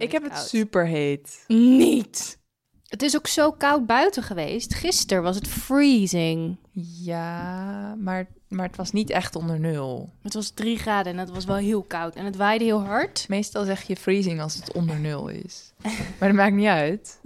[0.00, 0.46] Ik heb het koud.
[0.46, 1.44] super heet.
[1.46, 2.38] Niet.
[2.86, 4.74] Het is ook zo koud buiten geweest.
[4.74, 6.56] Gisteren was het freezing.
[7.02, 10.10] Ja, maar, maar het was niet echt onder nul.
[10.22, 12.14] Het was drie graden en het was wel heel koud.
[12.14, 13.28] En het waaide heel hard.
[13.28, 15.72] Meestal zeg je freezing als het onder nul is.
[16.18, 17.20] Maar dat maakt niet uit.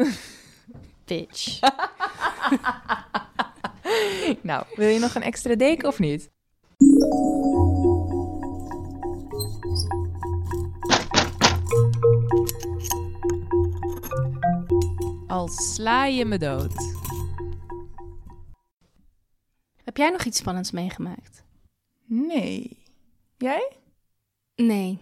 [1.04, 1.59] Bitch.
[4.41, 6.30] Nou, wil je nog een extra deken of niet?
[15.44, 16.75] Al sla je me dood.
[19.85, 21.44] Heb jij nog iets spannends meegemaakt?
[22.04, 22.82] Nee.
[23.36, 23.72] Jij?
[24.57, 24.99] Nee.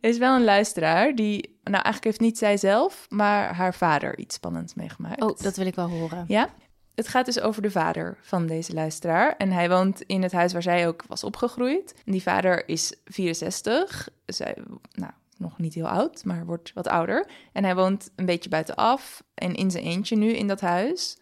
[0.00, 4.18] Er is wel een luisteraar die, nou eigenlijk heeft niet zij zelf, maar haar vader
[4.18, 5.22] iets spannends meegemaakt.
[5.22, 6.24] Oh, dat wil ik wel horen.
[6.28, 6.54] Ja?
[6.94, 9.36] Het gaat dus over de vader van deze luisteraar.
[9.36, 11.94] En hij woont in het huis waar zij ook was opgegroeid.
[12.04, 14.08] En die vader is 64.
[14.26, 14.56] Zij,
[14.92, 17.30] nou, nog niet heel oud, maar wordt wat ouder.
[17.52, 21.16] En hij woont een beetje buitenaf en in zijn eentje nu in dat huis.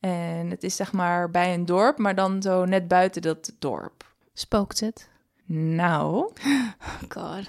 [0.00, 4.14] En het is zeg maar bij een dorp, maar dan zo net buiten dat dorp.
[4.32, 5.08] Spookt het?
[5.46, 6.16] Nou,
[6.80, 7.48] Oh god.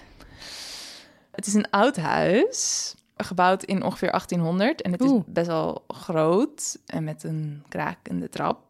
[1.32, 4.82] Het is een oud huis, gebouwd in ongeveer 1800.
[4.82, 5.24] En het Oeh.
[5.28, 8.64] is best wel groot en met een krakende trap.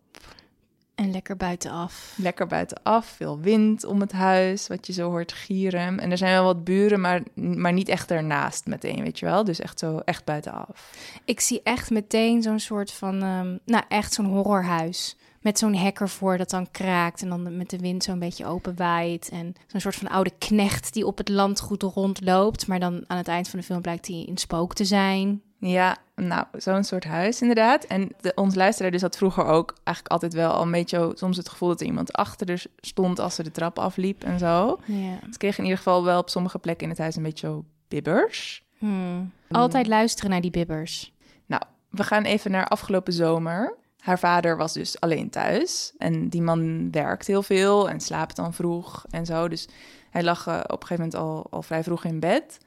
[0.96, 2.14] En lekker buitenaf.
[2.18, 6.00] Lekker buitenaf, veel wind om het huis, wat je zo hoort gieren.
[6.00, 9.44] En er zijn wel wat buren, maar, maar niet echt ernaast meteen, weet je wel.
[9.44, 10.94] Dus echt zo, echt buitenaf.
[11.26, 15.16] Ik zie echt meteen zo'n soort van, ehm, nou echt zo'n horrorhuis.
[15.42, 18.76] Met zo'n hek ervoor dat dan kraakt en dan met de wind zo'n beetje open
[18.76, 19.30] waait.
[19.30, 22.68] En zo'n soort van oude knecht die op het landgoed rondloopt.
[22.68, 25.42] Maar dan aan het eind van de film blijkt hij een spook te zijn.
[25.68, 27.84] Ja, nou, zo'n soort huis inderdaad.
[27.84, 31.38] En de, ons luisteraar dus had vroeger ook eigenlijk altijd wel al een beetje soms
[31.38, 34.80] het gevoel dat er iemand achter er stond als ze de trap afliep en zo.
[34.86, 35.20] Ja.
[35.32, 37.66] Ze kregen in ieder geval wel op sommige plekken in het huis een beetje zo
[37.88, 38.64] bibbers.
[38.78, 39.32] Hmm.
[39.50, 41.14] Altijd luisteren naar die bibbers.
[41.46, 43.78] Nou, we gaan even naar afgelopen zomer.
[44.00, 45.94] Haar vader was dus alleen thuis.
[45.98, 49.48] En die man werkt heel veel en slaapt dan vroeg en zo.
[49.48, 49.68] Dus
[50.10, 52.58] hij lag eh, op een gegeven moment al, al vrij vroeg in bed.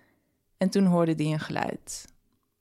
[0.56, 2.04] En toen hoorde hij een geluid.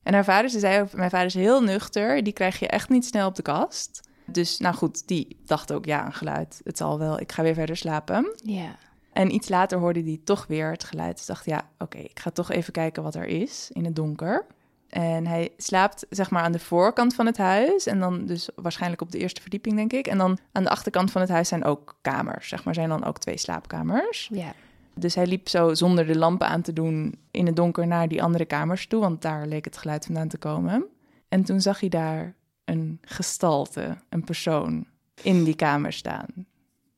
[0.07, 2.23] En haar vader, ze zei ook, mijn vader is heel nuchter.
[2.23, 4.09] Die krijg je echt niet snel op de kast.
[4.25, 6.61] Dus nou goed, die dacht ook, ja, een geluid.
[6.63, 8.33] Het zal wel, ik ga weer verder slapen.
[8.43, 8.75] Ja.
[9.13, 11.17] En iets later hoorde hij toch weer het geluid.
[11.17, 14.45] Dus dacht, ja, oké, ik ga toch even kijken wat er is in het donker.
[14.89, 17.85] En hij slaapt zeg maar aan de voorkant van het huis.
[17.85, 20.07] En dan dus waarschijnlijk op de eerste verdieping, denk ik.
[20.07, 22.47] En dan aan de achterkant van het huis zijn ook kamers.
[22.47, 24.29] Zeg maar, zijn dan ook twee slaapkamers.
[24.33, 24.53] Ja.
[24.99, 28.23] Dus hij liep zo zonder de lampen aan te doen in het donker naar die
[28.23, 28.99] andere kamers toe.
[28.99, 30.85] Want daar leek het geluid vandaan te komen.
[31.29, 32.35] En toen zag hij daar
[32.65, 34.87] een gestalte, een persoon,
[35.21, 36.27] in die kamer staan.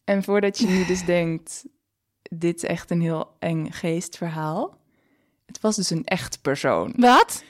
[0.04, 1.66] En voordat je nu dus denkt,
[2.22, 4.78] dit is echt een heel eng geestverhaal.
[5.46, 6.94] Het was dus een echt persoon.
[6.98, 7.44] Wat?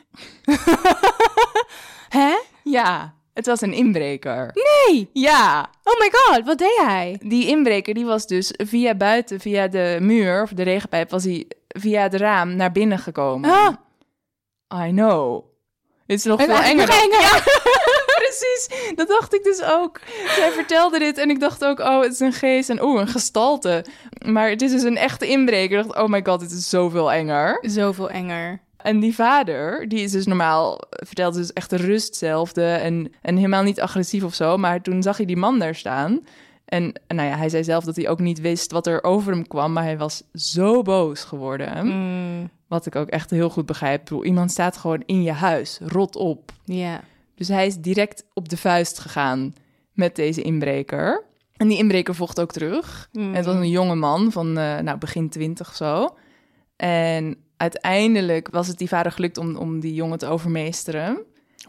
[2.10, 2.38] Hè?
[2.64, 4.52] Ja, het was een inbreker.
[4.88, 5.10] Nee!
[5.14, 7.20] Ja, Oh my god, wat deed hij?
[7.24, 11.48] die inbreker die was dus via buiten, via de muur of de regenpijp, was hij
[11.68, 13.50] via het raam naar binnen gekomen.
[14.68, 15.44] Ah, I know.
[16.08, 16.86] Het is nog en veel enger.
[16.88, 17.44] dan- enger.
[18.30, 20.00] Precies, dat dacht ik dus ook.
[20.36, 23.08] Zij vertelde dit en ik dacht ook, oh, het is een geest en oeh, een
[23.08, 23.86] gestalte.
[24.26, 25.80] Maar het is dus een echte inbreker.
[25.80, 27.58] Ik dacht, oh my god, dit is zoveel enger.
[27.62, 28.62] Zoveel enger.
[28.82, 33.36] En die vader, die is dus normaal, vertelde dus echt de rust zelfde en, en
[33.36, 34.58] helemaal niet agressief of zo.
[34.58, 36.20] Maar toen zag hij die man daar staan.
[36.66, 39.48] En nou ja, hij zei zelf dat hij ook niet wist wat er over hem
[39.48, 41.86] kwam, maar hij was zo boos geworden.
[41.88, 44.00] Mm, Wat ik ook echt heel goed begrijp.
[44.00, 46.52] Ik bedoel, iemand staat gewoon in je huis, rot op.
[46.66, 47.02] Ja.
[47.36, 49.54] Dus hij is direct op de vuist gegaan
[49.94, 51.24] met deze inbreker.
[51.58, 53.10] En die inbreker vocht ook terug.
[53.12, 53.30] Mm.
[53.30, 56.16] En het was een jonge man van eh, nou, begin twintig zo.
[56.76, 61.18] En uiteindelijk was het die vader gelukt om, om die jongen te overmeesteren.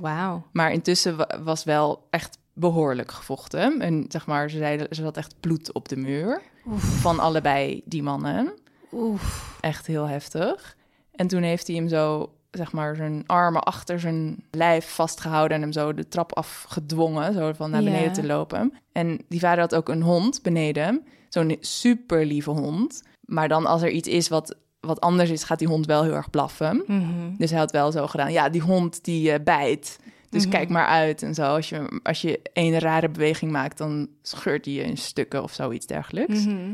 [0.00, 0.46] Wauw.
[0.52, 3.80] Maar intussen wa- was wel echt behoorlijk gevochten.
[3.80, 6.42] En zeg maar, ze zeiden, er zat echt bloed op de muur.
[6.76, 8.52] Van allebei die mannen.
[8.92, 9.56] Oef.
[9.60, 10.76] Echt heel heftig.
[11.14, 15.62] En toen heeft hij hem zo, zeg maar, zijn armen achter zijn lijf vastgehouden en
[15.62, 18.72] hem zo de trap afgedwongen, zo van naar beneden te lopen.
[18.92, 23.02] En die vader had ook een hond beneden, zo'n super lieve hond.
[23.20, 26.14] Maar dan als er iets is wat, wat anders is, gaat die hond wel heel
[26.14, 26.82] erg blaffen.
[26.86, 27.36] Mhm.
[27.36, 29.98] Dus hij had wel zo gedaan, ja, die hond die eh, bijt.
[30.30, 31.42] Dus kijk maar uit en zo.
[31.42, 35.52] Als je, als je een rare beweging maakt, dan scheurt hij je in stukken of
[35.52, 36.46] zoiets dergelijks.
[36.46, 36.72] Mhm.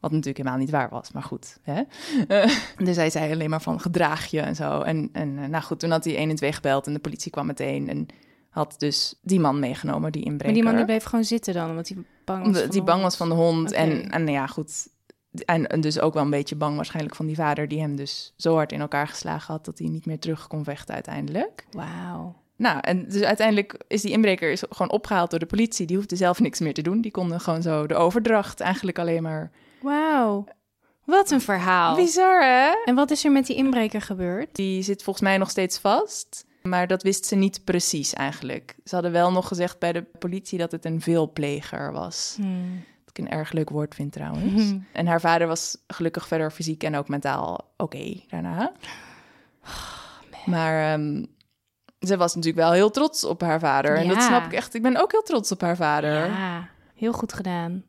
[0.00, 1.58] Wat natuurlijk helemaal niet waar was, maar goed.
[1.62, 1.82] Hè?
[2.86, 4.80] Dus hij zei alleen maar van gedraag je en zo.
[4.80, 7.30] En, en eh, nou goed, toen had hij 1 en 2 gebeld en de politie
[7.30, 7.88] kwam meteen.
[7.88, 8.06] En
[8.48, 10.46] had dus die man meegenomen, die inbreker.
[10.46, 12.80] Maar die man die bleef gewoon zitten dan, omdat hij bang was Omdat van hij
[12.80, 13.02] de bang hond.
[13.02, 13.72] was van de hond.
[13.72, 14.88] En, en nou ja, goed,
[15.44, 17.68] En, en dus ook wel een beetje bang waarschijnlijk van die vader...
[17.68, 19.64] die hem dus zo hard in elkaar geslagen had...
[19.64, 21.66] dat hij niet meer terug kon vechten uiteindelijk.
[21.70, 22.40] Wauw.
[22.56, 25.86] Nou, en dus uiteindelijk is die inbreker is gewoon opgehaald door de politie.
[25.86, 27.00] Die hoefde zelf niks meer te doen.
[27.00, 29.50] Die konden gewoon zo de overdracht eigenlijk alleen maar...
[29.80, 30.44] Wauw.
[31.04, 31.96] Wat een verhaal.
[31.96, 32.72] Bizar, hè?
[32.84, 34.48] En wat is er met die inbreker gebeurd?
[34.52, 36.44] Die zit volgens mij nog steeds vast.
[36.62, 38.76] Maar dat wist ze niet precies eigenlijk.
[38.84, 42.34] Ze hadden wel nog gezegd bij de politie dat het een veelpleger was.
[42.36, 42.84] Hmm.
[43.12, 44.62] Ik een erg leuk woord vind trouwens.
[44.62, 44.78] Mhm.
[44.92, 48.72] En haar vader was gelukkig verder fysiek en ook mentaal oké daarna.
[50.46, 51.24] maar ehm,
[52.00, 53.96] ze was natuurlijk wel heel trots op haar vader.
[53.96, 54.74] En dat snap ik echt.
[54.74, 56.26] Ik ben ook heel trots op haar vader.
[56.26, 57.84] Ja, heel goed gedaan.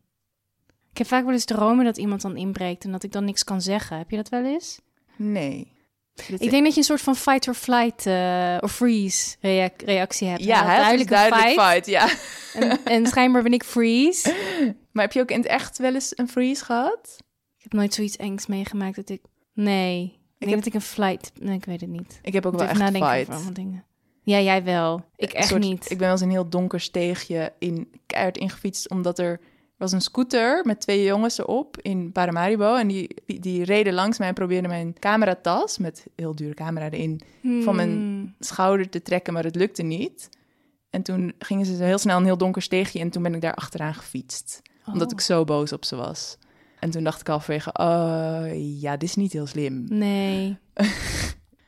[0.91, 3.43] Ik heb vaak wel eens dromen dat iemand dan inbreekt en dat ik dan niks
[3.43, 3.97] kan zeggen.
[3.97, 4.79] Heb je dat wel eens?
[5.15, 5.71] Nee.
[6.27, 9.81] Dit- Ik denk dat je een soort van fight or flight eh, of freeze reac-
[9.81, 10.43] reactie hebt.
[10.43, 11.69] ja, dus duidelijk een duidelijk fight.
[11.69, 11.85] fight.
[11.85, 12.07] ja.
[12.61, 14.33] En, en schijnbaar ben ik freeze.
[14.93, 17.17] Maar heb je ook in het echt wel eens een freeze gehad?
[17.57, 19.21] Ik heb nooit zoiets engs meegemaakt dat ik...
[19.53, 21.31] Nee, ik denk heb- dat ik een flight...
[21.39, 22.19] Nee, ik weet het niet.
[22.21, 23.83] Ik heb ook Ik wel echt nadenken over dingen.
[24.23, 25.05] Ja, jij wel.
[25.15, 25.83] Ik echt soort- niet.
[25.83, 29.39] Ik ben wel eens een heel donker steegje in keihard ingefietst, omdat er
[29.77, 32.75] was een scooter met twee jongens erop in Paramaribo.
[32.75, 36.89] En die, die, die reden langs mij en probeerden mijn cameratas, met heel dure camera
[36.89, 37.21] erin,
[37.63, 38.35] van mijn- Hmm.
[38.39, 40.29] schouder te trekken, maar het lukte niet.
[40.89, 43.53] En toen gingen ze heel snel een heel donker steegje en toen ben ik daar
[43.55, 44.61] achteraan gefietst.
[44.85, 45.13] Omdat Oh.
[45.13, 46.38] ik zo boos op ze was.
[46.80, 48.44] En toen dacht ik halverwege, oh
[48.81, 49.85] ja, dit is niet heel slim.
[49.89, 50.57] Nee.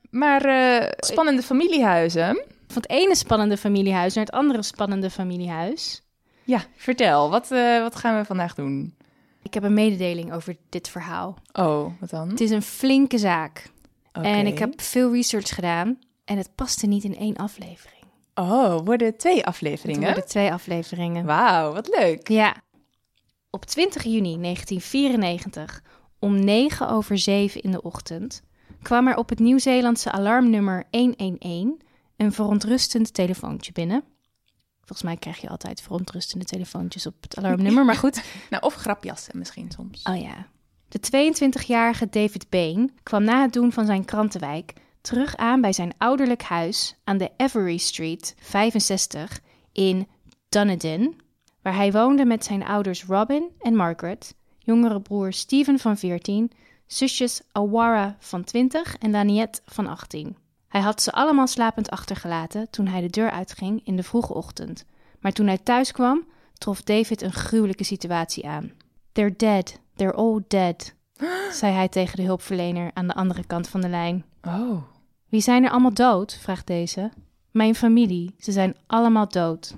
[0.09, 2.43] Maar eh, spannende familiehuizen.
[2.67, 6.01] Van het ene spannende familiehuis naar het andere spannende familiehuis.
[6.43, 8.95] Ja, vertel, wat, eh, wat gaan we vandaag doen?
[9.41, 11.37] Ik heb een mededeling over dit verhaal.
[11.53, 12.29] Oh, wat dan?
[12.29, 13.69] Het is een flinke zaak.
[14.13, 14.27] Oké.
[14.27, 15.99] En ik heb veel research gedaan.
[16.25, 18.03] En het paste niet in één aflevering.
[18.35, 20.03] Oh, worden twee Het afleveringen?
[20.03, 21.25] worden twee afleveringen.
[21.25, 22.27] Wauw, wat leuk.
[22.29, 22.55] Ja.
[23.55, 25.81] Op 20 juni 1994,
[26.19, 28.41] om 9 over 7 in de ochtend,
[28.81, 31.77] kwam er op het Nieuw-Zeelandse alarmnummer 111
[32.17, 34.03] een verontrustend telefoontje binnen.
[34.77, 38.23] Volgens mij krijg je altijd verontrustende telefoontjes op het alarmnummer, maar goed.
[38.49, 40.03] Nou, of grapjassen misschien soms.
[40.03, 40.47] Oh ja.
[40.87, 45.93] De 22-jarige David Bain kwam na het doen van zijn krantenwijk terug aan bij zijn
[45.97, 49.39] ouderlijk huis aan de Avery Street 65
[49.71, 50.07] in
[50.49, 51.23] Dunedin,
[51.65, 56.51] waar hij woonde met zijn ouders Robin en Margaret, jongere broer Steven van 14,
[56.85, 60.37] zusjes Awara van 20 en Daniette van 18.
[60.67, 64.85] Hij had ze allemaal slapend achtergelaten toen hij de deur uitging in de vroege ochtend.
[65.19, 68.71] Maar toen hij thuis kwam, trof David een gruwelijke situatie aan.
[69.11, 69.79] They're dead.
[69.95, 70.93] They're all dead,
[71.59, 74.25] zei hij tegen de hulpverlener aan de andere kant van de lijn.
[74.41, 74.81] Oh.
[75.29, 76.37] Wie zijn er allemaal dood?
[76.41, 77.11] vraagt deze.
[77.51, 78.35] Mijn familie.
[78.37, 79.75] Ze zijn allemaal dood.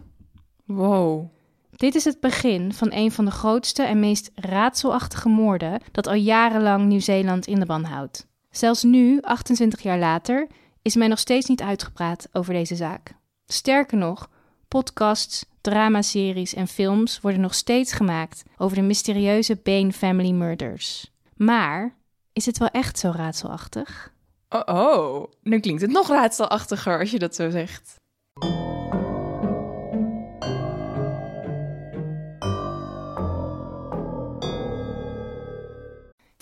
[0.66, 1.36] Wow.
[1.78, 6.14] Dit is het begin van een van de grootste en meest raadselachtige moorden dat al
[6.14, 8.28] jarenlang Nieuw-Zeeland in de ban houdt.
[8.50, 10.48] Zelfs nu, 28 jaar later,
[10.82, 13.14] is men nog steeds niet uitgepraat over deze zaak.
[13.46, 14.30] Sterker nog,
[14.68, 21.12] podcasts, dramaseries en films worden nog steeds gemaakt over de mysterieuze Bain Family Murders.
[21.36, 21.96] Maar
[22.34, 24.14] is het wel echt zo raadselachtig?
[24.50, 25.32] Oh, oh.
[25.42, 27.96] Nu klinkt het nog raadselachtiger als je dat zo zegt.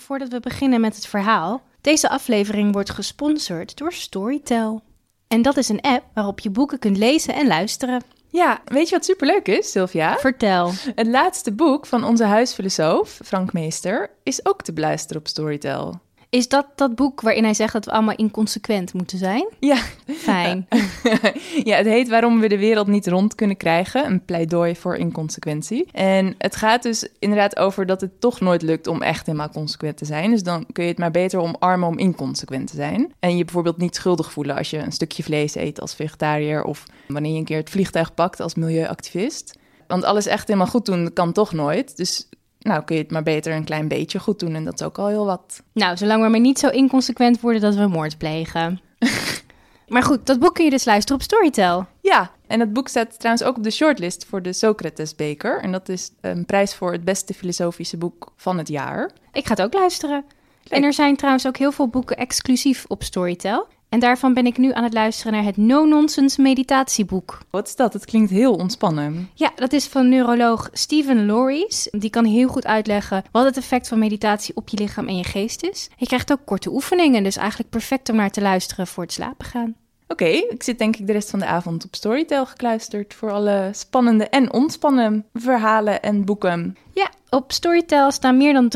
[0.06, 4.82] Voordat we beginnen met het verhaal, deze aflevering wordt gesponsord door Storytel.
[5.28, 8.02] En dat is een app waarop je boeken kunt lezen en luisteren.
[8.28, 10.16] Ja, weet je wat superleuk is, Sylvia?
[10.18, 10.72] Vertel.
[10.94, 16.00] Het laatste boek van onze huisfilosoof, Frank Meester, is ook te beluisteren op Storytel.
[16.36, 19.48] Is dat dat boek waarin hij zegt dat we allemaal inconsequent moeten zijn?
[19.58, 19.76] Ja,
[20.06, 20.66] Fijn.
[21.64, 24.06] ja, het heet Waarom we de wereld niet rond kunnen krijgen.
[24.06, 25.88] Een pleidooi voor inconsequentie.
[25.92, 29.96] En het gaat dus inderdaad over dat het toch nooit lukt om echt helemaal consequent
[29.96, 30.30] te zijn.
[30.30, 33.12] Dus dan kun je het maar beter omarmen om inconsequent te zijn.
[33.18, 36.64] En je bijvoorbeeld niet schuldig voelen als je een stukje vlees eet als vegetariër.
[36.64, 39.58] Of wanneer je een keer het vliegtuig pakt als milieuactivist.
[39.86, 41.96] Want alles echt helemaal goed doen kan toch nooit.
[41.96, 42.28] Dus
[42.66, 44.54] nou kun je het maar beter een klein beetje goed doen.
[44.54, 45.62] En dat is ook al heel wat.
[45.72, 48.80] Nou, zolang we maar niet zo inconsequent worden dat we moord plegen.
[49.88, 51.86] maar goed, dat boek kun je dus luisteren op Storytel.
[52.00, 55.60] Ja, en dat boek staat trouwens ook op de shortlist voor de Socrates-beker.
[55.60, 59.10] En dat is een prijs voor het beste filosofische boek van het jaar.
[59.32, 60.24] Ik ga het ook luisteren.
[60.68, 63.66] En er zijn trouwens ook heel veel boeken exclusief op Storytel.
[63.88, 67.38] En daarvan ben ik nu aan het luisteren naar het No-Nonsense meditatieboek.
[67.50, 67.92] Wat is dat?
[67.92, 69.30] Het klinkt heel ontspannen.
[69.34, 71.88] Ja, dat is van neuroloog Stephen Loris.
[71.90, 75.24] Die kan heel goed uitleggen wat het effect van meditatie op je lichaam en je
[75.24, 75.90] geest is.
[75.96, 79.46] Je krijgt ook korte oefeningen, dus eigenlijk perfect om naar te luisteren voor het slapen
[79.46, 79.74] gaan.
[80.08, 83.70] Oké, ik zit denk ik de rest van de avond op Storytel gekluisterd voor alle
[83.72, 86.76] spannende en ontspannen verhalen en boeken.
[86.94, 88.72] Ja, op Storytel staan meer dan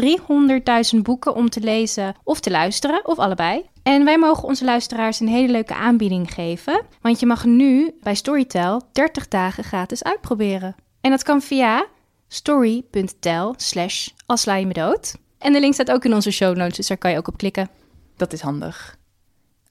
[0.94, 3.69] 300.000 boeken om te lezen of te luisteren, of allebei.
[3.82, 8.14] En wij mogen onze luisteraars een hele leuke aanbieding geven, want je mag nu bij
[8.14, 10.74] Storytel 30 dagen gratis uitproberen.
[11.00, 11.86] En dat kan via
[12.28, 15.16] story.tel slash als sla je me dood.
[15.38, 17.36] En de link staat ook in onze show notes, dus daar kan je ook op
[17.36, 17.68] klikken.
[18.16, 18.96] Dat is handig.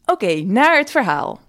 [0.06, 1.40] Oké, naar het verhaal.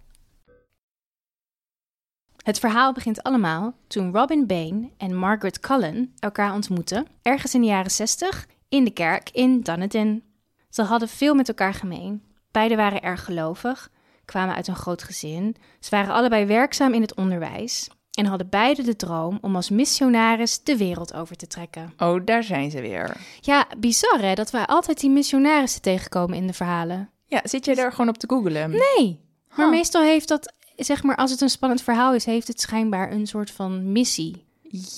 [2.42, 7.66] Het verhaal begint allemaal toen Robin Bain en Margaret Cullen elkaar ontmoetten, ergens in de
[7.66, 10.22] jaren 60, in de kerk in Dunedin.
[10.70, 12.29] Ze hadden veel met elkaar gemeen.
[12.50, 13.90] Beiden waren erg gelovig,
[14.24, 15.56] kwamen uit een groot gezin.
[15.80, 20.62] Ze waren allebei werkzaam in het onderwijs en hadden beide de droom om als missionaris
[20.62, 21.92] de wereld over te trekken.
[21.98, 23.16] Oh, daar zijn ze weer.
[23.40, 27.10] Ja, bizar hè, dat wij altijd die missionarissen tegenkomen in de verhalen.
[27.26, 28.70] Ja, zit jij daar gewoon op te googelen?
[28.70, 29.20] Nee,
[29.56, 33.12] maar meestal heeft dat, zeg maar, als het een spannend verhaal is, heeft het schijnbaar
[33.12, 34.44] een soort van missie.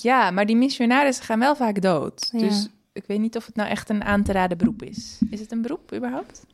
[0.01, 2.29] Ja, maar die missionarissen gaan wel vaak dood.
[2.31, 2.39] Ja.
[2.39, 5.19] Dus ik weet niet of het nou echt een aan te raden beroep is.
[5.29, 6.45] Is het een beroep überhaupt?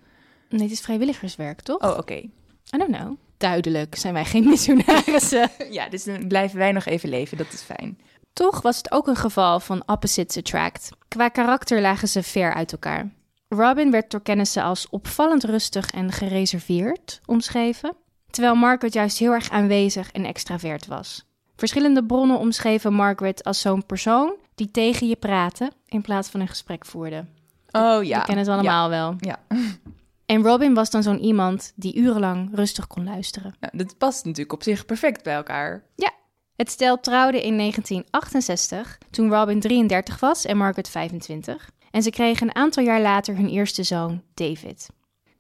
[0.50, 1.82] Nee, het is vrijwilligerswerk, toch?
[1.82, 2.14] Oh, oké.
[2.14, 3.18] I don't know.
[3.38, 5.50] Duidelijk zijn wij geen missionarissen.
[5.72, 7.38] Ja, dus dan blijven wij nog even leven.
[7.38, 8.00] Dat is fijn.
[8.34, 10.90] Toch was het ook een geval van opposites attract.
[11.08, 13.10] Qua karakter lagen ze ver uit elkaar.
[13.48, 17.96] Robin werd door kennissen als opvallend rustig en gereserveerd omschreven,
[18.30, 21.26] terwijl Margaret juist heel erg aanwezig en extravert was.
[21.56, 26.48] Verschillende bronnen omschreven Margaret als zo'n persoon die tegen je praatte in plaats van een
[26.48, 27.26] gesprek voerde.
[27.72, 28.20] Oh ja.
[28.20, 29.16] We kennen het allemaal wel.
[29.20, 29.40] Ja.
[30.30, 33.56] En Robin was dan zo'n iemand die urenlang rustig kon luisteren.
[33.60, 35.84] Nou, dat past natuurlijk op zich perfect bij elkaar.
[36.56, 41.70] Het stel trouwde in 1968, toen Robin 33 was en Margaret 25.
[41.92, 44.90] En ze kregen een aantal jaar later hun eerste zoon, David.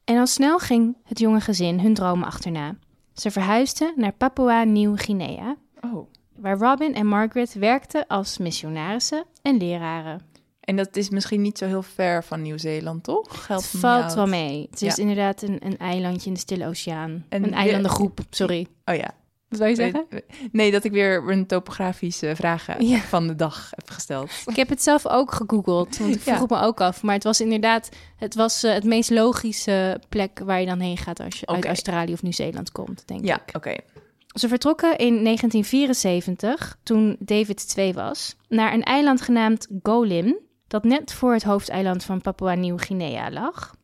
[0.03, 2.75] En al snel ging het jonge gezin hun dromen achterna.
[3.13, 6.07] Ze verhuisden naar Papua Nieuw-Guinea, Oh.
[6.35, 10.21] waar Robin en Margaret werkten als missionarissen en leraren.
[10.69, 13.47] En dat is misschien niet zo heel ver van Nieuw-Zeeland, toch?
[13.47, 14.67] Helpt Het valt wel mee.
[14.71, 15.01] Het is Ja.
[15.01, 17.25] inderdaad een, een eilandje in de Stille Oceaan.
[17.29, 18.67] En een eilandengroep, sorry.
[18.85, 19.11] Oh ja.
[19.47, 20.05] Wat wil je zeggen?
[20.51, 22.99] Nee, dat ik weer een topografische vragen Ja.
[22.99, 24.31] van de dag heb gesteld.
[24.45, 26.41] Ik heb het zelf ook gegoogeld, want ik vroeg Ja.
[26.41, 27.03] het me ook af.
[27.03, 30.97] Maar het was inderdaad het, was, eh, het meest logische plek waar je dan heen
[30.97, 31.65] gaat als je uit.
[31.65, 33.55] Australië of Nieuw-Zeeland komt, denk Ja, ik.
[33.55, 33.75] oké.
[34.33, 40.37] Ze vertrokken in 1974, toen David 2 was, naar een eiland genaamd Golim,
[40.69, 43.75] dat net voor het hoofdeiland van Papua Nieuw-Guinea lag.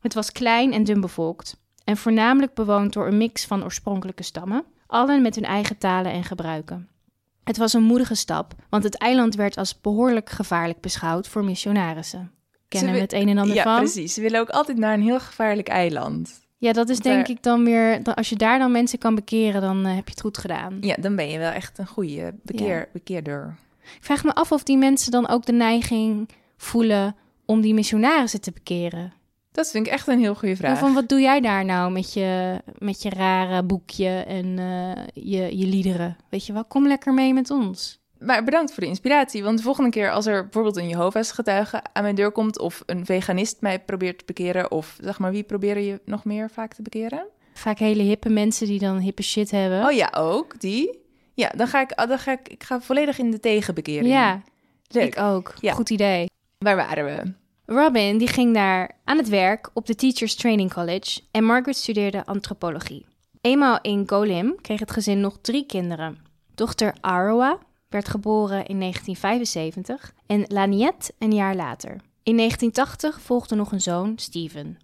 [0.00, 4.64] Het was klein en dun bevolkt en voornamelijk bewoond door een mix van oorspronkelijke stammen,
[4.86, 6.88] allen met hun eigen talen en gebruiken.
[7.44, 12.32] Het was een moedige stap, want het eiland werd als behoorlijk gevaarlijk beschouwd voor missionarissen.
[12.68, 13.76] Kennen we het een en ander Ja, van?
[13.76, 14.14] precies.
[14.14, 16.40] Ze willen ook altijd naar een heel gevaarlijk eiland.
[16.58, 19.86] Ja, dat is denk ik dan weer, als je daar dan mensen kan bekeren, dan
[19.86, 20.76] eh, heb je het goed gedaan.
[20.80, 23.56] Ja, dan ben je wel echt een goede bekeer, bekeerder.
[23.96, 28.40] Ik vraag me af of die mensen dan ook de neiging voelen om die missionarissen
[28.40, 29.12] te bekeren.
[29.52, 30.78] Dat vind ik echt een heel goede vraag.
[30.78, 35.58] Van wat doe jij daar nou met je, met je rare boekje en eh, je,
[35.58, 36.16] je liederen?
[36.28, 38.00] Weet je wel, kom lekker mee met ons.
[38.18, 39.42] Maar bedankt voor de inspiratie.
[39.42, 42.58] Want de volgende keer als er bijvoorbeeld een Jehovah's getuige aan mijn deur komt...
[42.58, 44.70] of een veganist mij probeert te bekeren...
[44.70, 47.26] of zeg maar, wie proberen je nog meer vaak te bekeren?
[47.54, 49.84] Vaak hele hippe mensen die dan hippe shit hebben.
[49.84, 50.98] Oh ja, ook, die.
[51.40, 54.06] Ja, dan ga ik, dan ga ik, ik ga volledig in de tegenbekering.
[54.12, 54.42] ja,
[54.88, 55.04] Leuk.
[55.14, 55.54] ik ook.
[55.60, 55.72] Ja.
[55.72, 56.26] Goed idee.
[56.58, 57.32] Waar waren we?
[57.74, 62.26] Robin die ging daar aan het werk op de Teachers Training College en Margaret studeerde
[62.26, 63.06] antropologie.
[63.40, 66.18] Eenmaal in Golim kreeg het gezin nog drie kinderen.
[66.54, 71.90] Dochter Arawa werd geboren in 1975 en Laniette een jaar later.
[72.22, 74.78] In 1980 volgde nog een zoon, Steven.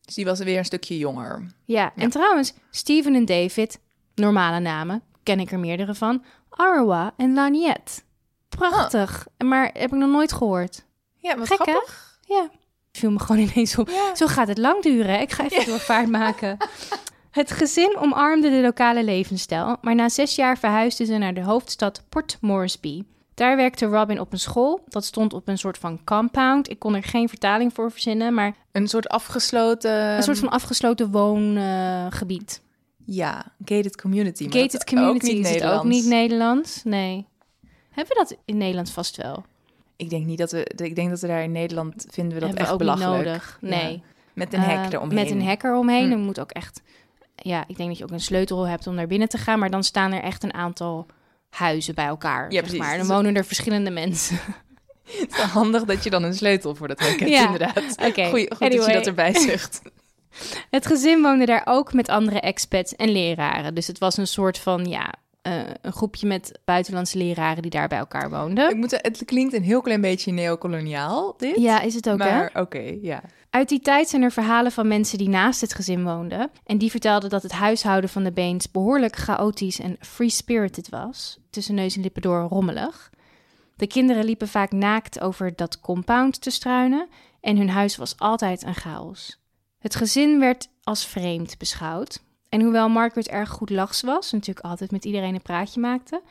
[0.00, 1.46] Dus die was weer een stukje jonger.
[1.64, 3.78] Ja, en trouwens, Steven en David,
[4.14, 8.02] normale namen, ken ik er meerdere van, Arawa en Laniette.
[8.48, 10.84] Prachtig, maar heb ik nog nooit gehoord.
[11.16, 11.64] Ja, wat Gek, hè?
[11.64, 12.18] grappig.
[12.26, 12.48] Ja,
[12.92, 13.88] viel me gewoon ineens op.
[13.88, 14.14] Ja.
[14.14, 15.20] Zo gaat het lang duren.
[15.20, 16.56] Ik ga even doorvaart maken.
[17.30, 22.04] Het gezin omarmde de lokale levensstijl, maar na zes jaar verhuisden ze naar de hoofdstad
[22.08, 23.04] Port Moresby.
[23.34, 24.84] Daar werkte Robin op een school.
[24.86, 26.70] Dat stond op een soort van compound.
[26.70, 30.16] Ik kon er geen vertaling voor verzinnen, maar Een soort afgesloten...
[30.16, 32.62] een soort van afgesloten woongebied.
[33.06, 34.42] Ja, gated community.
[34.42, 36.80] maar dat Gated community ook niet is het ook niet Nederlands.
[36.84, 37.26] Nee.
[37.90, 39.44] Hebben we dat in Nederland vast wel?
[39.96, 40.70] Ik denk niet dat we...
[40.76, 42.98] Ik denk dat we daar in Nederland vinden we dat Hebben echt we ook niet
[42.98, 43.26] belachelijk.
[43.26, 43.58] nodig.
[43.60, 43.68] Ja.
[43.68, 44.02] Nee.
[44.32, 45.14] Met een hek Eh, eromheen.
[45.18, 46.04] Met een hek eromheen.
[46.06, 46.12] Hm.
[46.12, 46.82] Er moet ook echt...
[47.36, 49.58] Ja, ik denk dat je ook een sleutel hebt om naar binnen te gaan.
[49.58, 51.06] Maar dan staan er echt een aantal
[51.50, 52.42] huizen bij elkaar.
[52.44, 52.78] Ja, zeg precies.
[52.78, 52.90] Maar.
[52.90, 54.38] Dan Dus- wonen er verschillende mensen.
[55.20, 57.96] Het is handig dat je dan een sleutel voor dat hek hebt, Ja, inderdaad.
[58.06, 58.28] oké.
[58.28, 58.86] Goeie, goed dat Anyway.
[58.88, 59.80] je dat erbij zegt.
[60.70, 63.74] Het gezin woonde daar ook met andere expats en leraren.
[63.74, 67.88] Dus het was een soort van, ja, eh, een groepje met buitenlandse leraren die daar
[67.88, 68.78] bij elkaar Ik woonden.
[68.78, 71.56] moet, het klinkt een heel klein beetje neocoloniaal, dit.
[71.56, 72.30] Ja, is het ook, hè?
[72.30, 73.22] maar oké, ja.
[73.50, 76.50] Uit die tijd zijn er verhalen van mensen die naast het gezin woonden.
[76.66, 81.38] En die vertelden dat het huishouden van de Baines behoorlijk chaotisch en free-spirited was.
[81.50, 83.10] Tussen neus en lippen door rommelig.
[83.76, 87.08] De kinderen liepen vaak naakt over dat compound te struinen.
[87.40, 89.41] En hun huis was altijd een chaos.
[89.82, 92.22] Het gezin werd als vreemd beschouwd.
[92.48, 96.22] En hoewel Margaret erg goed lachs was, natuurlijk altijd met iedereen een praatje maakte,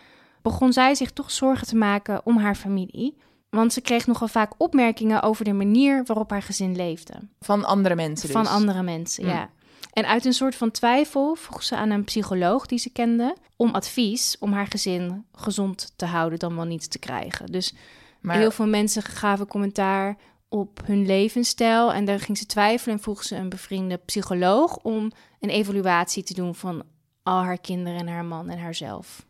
[0.42, 3.18] begon zij zich toch zorgen te maken om haar familie.
[3.50, 7.14] Want ze kreeg nogal vaak opmerkingen over de manier waarop haar gezin leefde.
[7.40, 8.36] Van andere mensen dus.
[8.36, 9.30] Van andere mensen, Mm.
[9.30, 9.50] ja.
[9.94, 13.70] En uit een soort van twijfel vroeg ze aan een psycholoog die ze kende om
[13.76, 17.46] advies om haar gezin gezond te houden dan wel niet te krijgen.
[17.46, 17.74] Dus
[18.22, 20.18] Maar heel veel mensen gaven commentaar
[20.54, 25.12] op hun levensstijl en daar ging ze twijfelen en vroeg ze een bevriende psycholoog om
[25.40, 26.84] een evaluatie te doen van
[27.24, 29.26] al haar kinderen en haar man en haarzelf.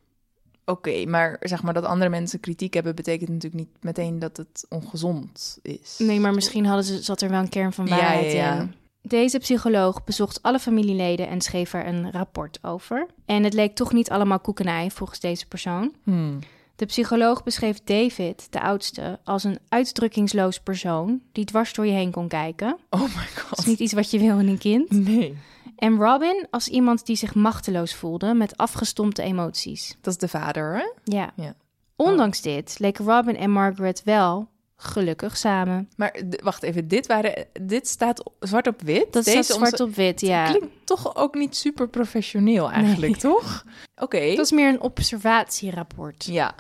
[0.66, 2.96] oké, maar zeg maar dat andere mensen kritiek hebben...
[2.96, 5.96] betekent natuurlijk niet meteen dat het ongezond is.
[5.98, 8.60] Nee, maar misschien hadden ze, zat er wel een kern van Ja, waarheid ja, ja.
[8.60, 8.74] in.
[9.02, 13.08] Deze psycholoog bezocht alle familieleden en schreef er een rapport over.
[13.26, 15.94] En het leek toch niet allemaal koekenij, volgens deze persoon.
[16.04, 16.40] Hmm.
[16.82, 22.12] De psycholoog beschreef David, de oudste, als een uitdrukkingsloos persoon die dwars door je heen
[22.12, 22.78] kon kijken.
[22.90, 23.58] Oh my Dat god.
[23.60, 24.90] is niet iets wat je wil in een kind.
[24.92, 25.38] Nee.
[25.76, 29.98] En Robin als iemand die zich machteloos voelde met afgestompte emoties.
[30.02, 30.92] Dat is de vader, hè?
[31.18, 31.32] Ja.
[31.36, 31.56] Ja.
[31.96, 35.90] Ondanks dit leken Robin en Margaret wel gelukkig samen.
[35.96, 39.14] Maar wacht even, dit, waren, dit staat zwart op wit.
[39.14, 40.46] Dat Deze staat zwart onze- op wit, ja.
[40.50, 43.66] Klinkt toch ook niet super professioneel eigenlijk, toch?
[43.96, 44.18] Oké.
[44.20, 46.26] Het was meer een observatierapport.
[46.26, 46.56] Ja.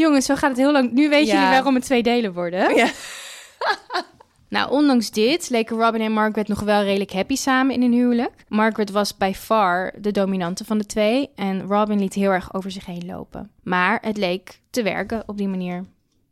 [0.00, 0.92] Jongens, zo gaat het heel lang.
[0.92, 1.32] Nu weet Ja.
[1.34, 2.74] jullie waarom het twee delen worden.
[2.76, 2.90] Ja.
[4.48, 8.44] Nou, ondanks dit leken Robin en Margaret nog wel redelijk happy samen in hun huwelijk.
[8.48, 12.70] Margaret was by far de dominante van de twee en Robin liet heel erg over
[12.70, 13.50] zich heen lopen.
[13.62, 15.84] Maar het leek te werken op die manier.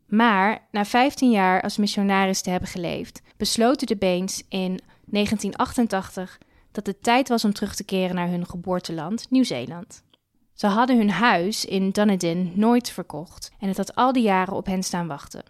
[0.07, 6.37] Maar na 15 jaar als missionaris te hebben geleefd, besloten de Baines in 1988
[6.71, 10.03] dat het tijd was om terug te keren naar hun geboorteland, Nieuw-Zeeland.
[10.55, 14.65] Ze hadden hun huis in Dunedin nooit verkocht en het had al die jaren op
[14.65, 15.43] hen staan wachten.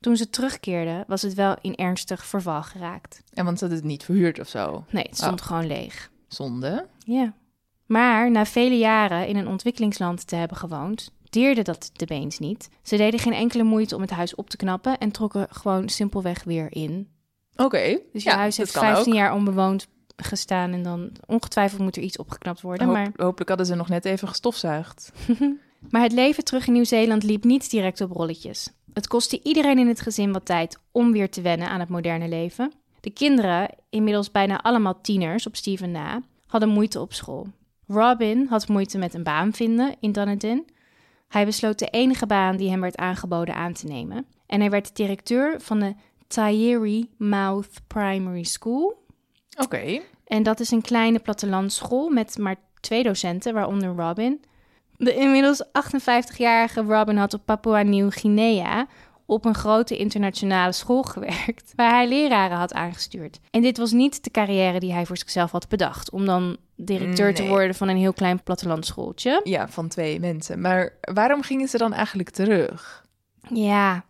[0.00, 3.22] Toen ze terugkeerden, was het wel in ernstig verval geraakt.
[3.32, 4.84] En want ze hadden het niet verhuurd of zo.
[4.90, 6.10] Nee, het stond gewoon leeg.
[6.28, 6.86] Zonde.
[6.98, 7.32] Ja.
[7.86, 12.68] Maar na vele jaren in een ontwikkelingsland te hebben gewoond, deerde dat de Beens niet.
[12.82, 16.44] Ze deden geen enkele moeite om het huis op te knappen en trokken gewoon simpelweg
[16.44, 17.08] weer in.
[17.56, 17.98] Oké.
[18.12, 19.18] Dus je Ja, huis heeft kan 15 ook.
[19.18, 19.88] jaar onbewoond
[20.24, 22.86] gestaan en dan ongetwijfeld moet er iets opgeknapt worden.
[22.86, 25.12] Hoop- Maar, Hopelijk hadden ze nog net even gestofzuigd.
[25.90, 28.70] maar het leven terug in Nieuw-Zeeland liep niet direct op rolletjes.
[28.92, 32.28] Het kostte iedereen in het gezin wat tijd om weer te wennen aan het moderne
[32.28, 32.72] leven.
[33.00, 37.46] De kinderen, inmiddels bijna allemaal tieners op Steven na, hadden moeite op school.
[37.86, 40.66] Robin had moeite met een baan vinden in Dunedin.
[41.28, 44.26] Hij besloot de enige baan die hem werd aangeboden aan te nemen.
[44.46, 45.94] En hij werd directeur van de
[46.26, 49.06] Taieri Mouth Primary School.
[49.58, 50.00] Oké.
[50.26, 54.44] En dat is een kleine plattelandsschool met maar twee docenten, waaronder Robin.
[54.96, 58.86] De inmiddels 58-jarige Robin had op Papua Nieuw-Guinea
[59.26, 63.40] op een grote internationale school gewerkt, waar hij leraren had aangestuurd.
[63.50, 67.34] En dit was niet de carrière die hij voor zichzelf had bedacht, om dan directeur
[67.34, 69.40] te worden van een heel klein plattelandsschooltje.
[69.44, 70.60] Ja, van twee mensen.
[70.60, 73.06] Maar waarom gingen ze dan eigenlijk terug?
[73.50, 74.04] Ja,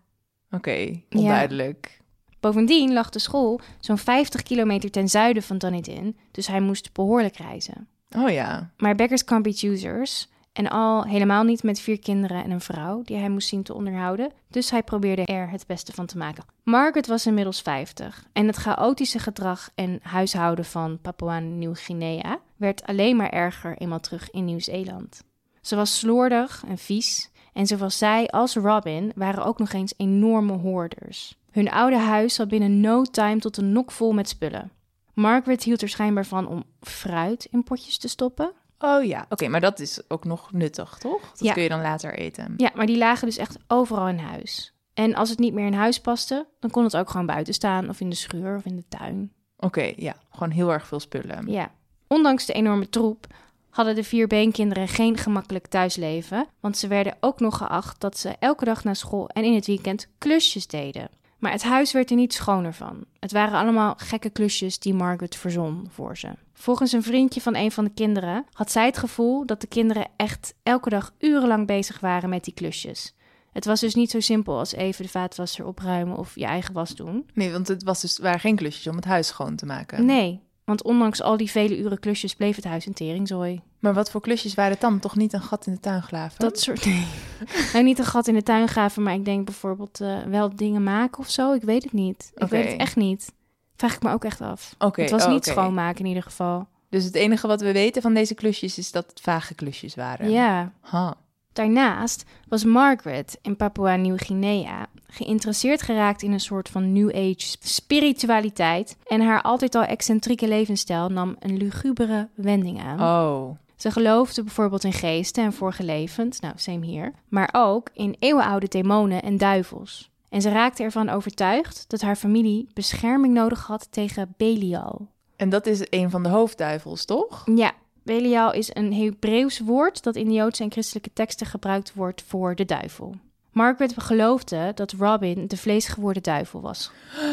[0.50, 1.97] Oké, onduidelijk.
[2.40, 7.36] Bovendien lag de school zo'n 50 kilometer ten zuiden van Dunedin, dus hij moest behoorlijk
[7.36, 7.88] reizen.
[8.16, 8.70] Oh ja.
[8.76, 10.28] Maar beggars can't be choosers.
[10.52, 13.74] En al helemaal niet met vier kinderen en een vrouw die hij moest zien te
[13.74, 14.32] onderhouden.
[14.48, 16.44] Dus hij probeerde er het beste van te maken.
[16.62, 18.26] Margaret was inmiddels 50.
[18.32, 24.30] En het chaotische gedrag en huishouden van Papua Nieuw-Guinea werd alleen maar erger eenmaal terug
[24.30, 25.24] in Nieuw-Zeeland.
[25.60, 27.30] Ze was slordig en vies.
[27.52, 31.37] En zowel zij als Robin waren ook nog eens enorme hoorders.
[31.50, 34.70] Hun oude huis zat binnen no time tot een nok vol met spullen.
[35.14, 38.52] Margaret hield er schijnbaar van om fruit in potjes te stoppen.
[38.78, 39.26] Oh ja.
[39.28, 41.20] Oké, maar dat is ook nog nuttig, toch?
[41.30, 41.52] Dat Ja.
[41.52, 42.54] kun je dan later eten.
[42.56, 44.72] Ja, maar die lagen dus echt overal in huis.
[44.94, 47.88] En als het niet meer in huis paste, dan kon het ook gewoon buiten staan
[47.88, 49.32] of in de schuur of in de tuin.
[49.56, 50.16] Oké, ja.
[50.30, 51.50] Gewoon heel erg veel spullen.
[51.50, 51.70] Ja.
[52.06, 53.26] Ondanks de enorme troep
[53.70, 58.28] hadden de vier beenkinderen geen gemakkelijk thuisleven, want ze werden ook nog geacht dat ze
[58.38, 61.08] elke dag na school en in het weekend klusjes deden.
[61.38, 63.04] Maar het huis werd er niet schoner van.
[63.20, 66.28] Het waren allemaal gekke klusjes die Margaret verzon voor ze.
[66.52, 70.06] Volgens een vriendje van een van de kinderen had zij het gevoel dat de kinderen
[70.16, 73.14] echt elke dag urenlang bezig waren met die klusjes.
[73.52, 76.94] Het was dus niet zo simpel als even de vaatwasser opruimen of je eigen was
[76.94, 77.30] doen.
[77.34, 80.04] Nee, want het was dus, waren geen klusjes om het huis schoon te maken.
[80.04, 83.60] Nee, Want ondanks al die vele uren klusjes bleef het huis een teringzooi.
[83.78, 84.98] Maar wat voor klusjes waren het dan?
[84.98, 86.38] Toch niet een gat in de tuin graven?
[86.38, 87.06] Dat soort nee.
[87.72, 90.82] nou, niet een gat in de tuin graven, maar ik denk bijvoorbeeld eh, wel dingen
[90.82, 91.52] maken of zo.
[91.52, 92.30] Ik weet het niet.
[92.34, 93.32] Ik weet het echt niet.
[93.76, 94.74] Vraag ik me ook echt af.
[94.78, 96.66] Oké, het was oh, niet schoonmaken in ieder geval.
[96.88, 100.30] Dus het enige wat we weten van deze klusjes is dat het vage klusjes waren.
[100.30, 100.72] Ja.
[100.80, 101.16] Ha.
[101.58, 108.96] Daarnaast was Margaret in Papua Nieuw-Guinea geïnteresseerd geraakt in een soort van New Age spiritualiteit.
[109.06, 113.00] En haar altijd al excentrieke levensstijl nam een lugubere wending aan.
[113.00, 113.56] Oh.
[113.76, 118.68] Ze geloofde bijvoorbeeld in geesten en vorige levens, nou, same hier, maar ook in eeuwenoude
[118.68, 120.10] demonen en duivels.
[120.28, 125.06] En ze raakte ervan overtuigd dat haar familie bescherming nodig had tegen Belial.
[125.36, 127.42] En dat is een van de hoofdduivels, toch?
[127.54, 127.72] Ja,
[128.08, 132.54] Belial is een Hebreeuws woord dat in de Joodse en christelijke teksten gebruikt wordt voor
[132.54, 133.14] de duivel.
[133.52, 136.90] Margaret geloofde dat Robin de vleesgeworden duivel was.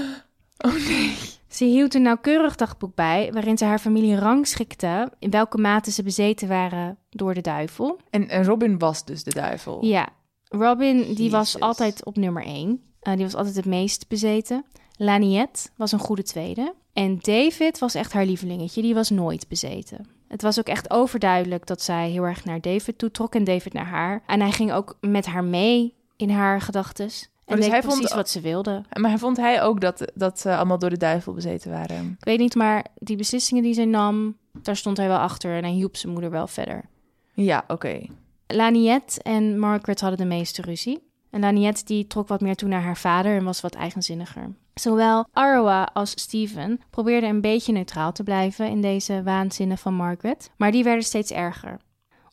[0.58, 1.16] Oh nee.
[1.48, 6.04] Ze hield een nauwkeurig dagboek bij waarin ze haar familie rangschikte in welke mate ze
[6.04, 8.00] bezeten waren door de duivel.
[8.10, 9.86] En, en Robin was dus de duivel.
[9.86, 10.10] Ja,
[10.48, 12.82] Robin die was altijd op nummer 1.
[13.00, 14.66] die was altijd het meest bezeten.
[14.98, 16.74] Laniette was een goede tweede.
[16.94, 18.82] En David was echt haar lievelingetje.
[18.82, 20.15] Die was nooit bezeten.
[20.36, 23.74] Het was ook echt overduidelijk dat zij heel erg naar David toe trok en David
[23.74, 24.24] naar haar.
[24.28, 27.30] En hij ging ook met haar mee in haar gedachtes.
[27.46, 28.84] En dus deed hij vond- precies wat ze wilde.
[28.94, 32.16] Maar vond hij ook dat, dat ze allemaal door de duivel bezeten waren?
[32.20, 35.64] Ik weet niet, maar die beslissingen die zij nam, daar stond hij wel achter en
[35.64, 36.86] hij hielp zijn moeder wel verder.
[37.34, 38.02] Ja, oké.
[38.48, 41.05] Laniette en Margaret hadden de meeste ruzie.
[41.36, 44.54] En Laniette die trok wat meer toe naar haar vader en was wat eigenzinniger.
[44.74, 50.52] Zowel Arwa als Steven probeerden een beetje neutraal te blijven in deze waanzinnen van Margaret,
[50.58, 51.80] maar die werden steeds erger.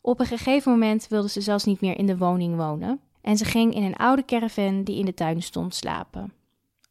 [0.01, 3.45] Op een gegeven moment wilde ze zelfs niet meer in de woning wonen en ze
[3.45, 6.33] ging in een oude caravan die in de tuin stond slapen.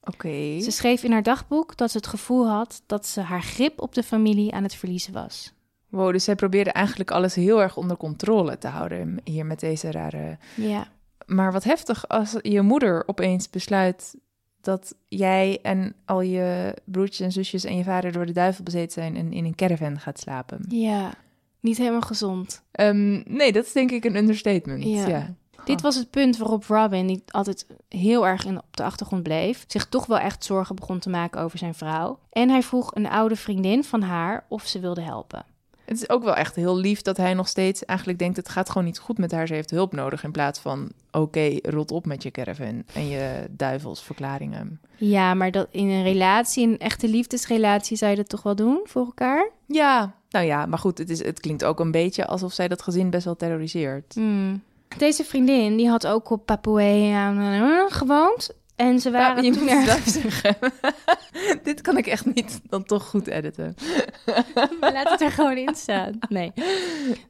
[0.05, 0.61] Oké.
[0.61, 3.95] Ze schreef in haar dagboek dat ze het gevoel had dat ze haar grip op
[3.95, 5.53] de familie aan het verliezen was.
[5.89, 9.91] Wow, dus zij probeerde eigenlijk alles heel erg onder controle te houden hier met deze
[9.91, 10.39] rare...
[10.57, 10.89] Ja.
[11.27, 14.15] Maar wat heftig als je moeder opeens besluit
[14.61, 18.93] dat jij en al je broertjes en zusjes en je vader door de duivel bezeten
[18.93, 20.65] zijn en in een caravan gaat slapen.
[20.69, 21.15] Ja.
[21.61, 22.63] Niet helemaal gezond.
[22.73, 24.85] Ehm, nee, dat is denk ik een understatement.
[24.85, 25.09] Ja.
[25.09, 25.35] Ja.
[25.65, 29.65] Dit was het punt waarop Robin, die altijd heel erg in, op de achtergrond bleef,
[29.67, 32.19] zich toch wel echt zorgen begon te maken over zijn vrouw.
[32.31, 35.45] En hij vroeg een oude vriendin van haar of ze wilde helpen.
[35.93, 38.37] Het is ook wel echt heel lief dat hij nog steeds eigenlijk denkt...
[38.37, 40.25] het gaat gewoon niet goed met haar, ze heeft hulp nodig...
[40.25, 44.81] in plaats van, oké, rot op met je caravan en je duivelsverklaringen.
[44.97, 48.81] Ja, maar dat in een relatie, een echte liefdesrelatie, zou je dat toch wel doen
[48.85, 49.51] voor elkaar?
[49.67, 52.83] Ja, nou ja, maar goed, het, is, het klinkt ook een beetje alsof zij dat
[52.83, 54.15] gezin best wel terroriseert.
[54.15, 54.63] Hmm.
[54.99, 58.51] Deze vriendin, die had ook op Papua gewoond.
[58.77, 60.57] En ze waren je toen moet zeggen.
[61.63, 63.75] Dit kan ik echt niet dan toch goed editen.
[64.81, 66.19] Laat het er gewoon in staan.
[66.29, 66.53] Nee.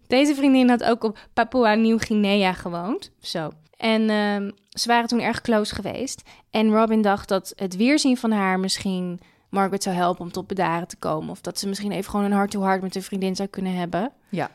[0.06, 3.10] Deze vriendin had ook op Papua Nieuw-Guinea gewoond.
[3.20, 3.50] Zo.
[3.76, 6.22] En ehm, ze waren toen erg close geweest.
[6.50, 10.88] En Robin dacht dat het weerzien van haar misschien Margaret zou helpen om tot bedaren
[10.88, 11.30] te komen.
[11.30, 14.12] Of dat ze misschien even gewoon een hart-to-hart met een vriendin zou kunnen hebben.
[14.28, 14.50] Ja.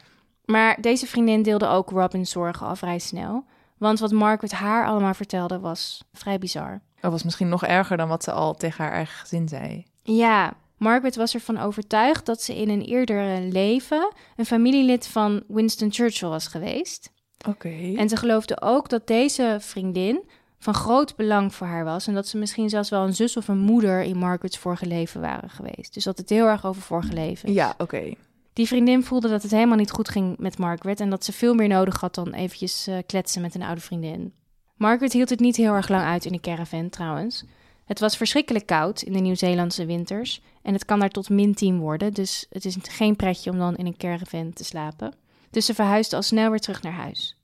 [0.45, 3.45] Maar deze vriendin deelde ook Robin's zorgen al vrij snel.
[3.77, 6.81] Want wat Margaret haar allemaal vertelde was vrij bizar.
[7.01, 9.85] Dat was misschien nog erger dan wat ze al tegen haar eigen gezin zei.
[10.03, 15.91] Ja, Margaret was ervan overtuigd dat ze in een eerdere leven een familielid van Winston
[15.91, 17.11] Churchill was geweest.
[17.47, 17.93] Oké.
[17.95, 22.27] En ze geloofde ook dat deze vriendin van groot belang voor haar was en dat
[22.27, 25.93] ze misschien zelfs wel een zus of een moeder in Margaret's vorige leven waren geweest.
[25.93, 27.53] Dus dat het heel erg over vorige leven.
[27.53, 28.13] Ja, oké.
[28.57, 31.53] Die vriendin voelde dat het helemaal niet goed ging met Margaret en dat ze veel
[31.53, 34.33] meer nodig had dan eventjes eh, kletsen met een oude vriendin.
[34.75, 37.43] Margaret hield het niet heel erg lang uit in de caravan trouwens.
[37.85, 41.79] Het was verschrikkelijk koud in de Nieuw-Zeelandse winters en het kan daar tot min 10
[41.79, 45.13] worden, dus het is geen pretje om dan in een caravan te slapen.
[45.49, 47.37] Dus ze verhuisde al snel weer terug naar huis.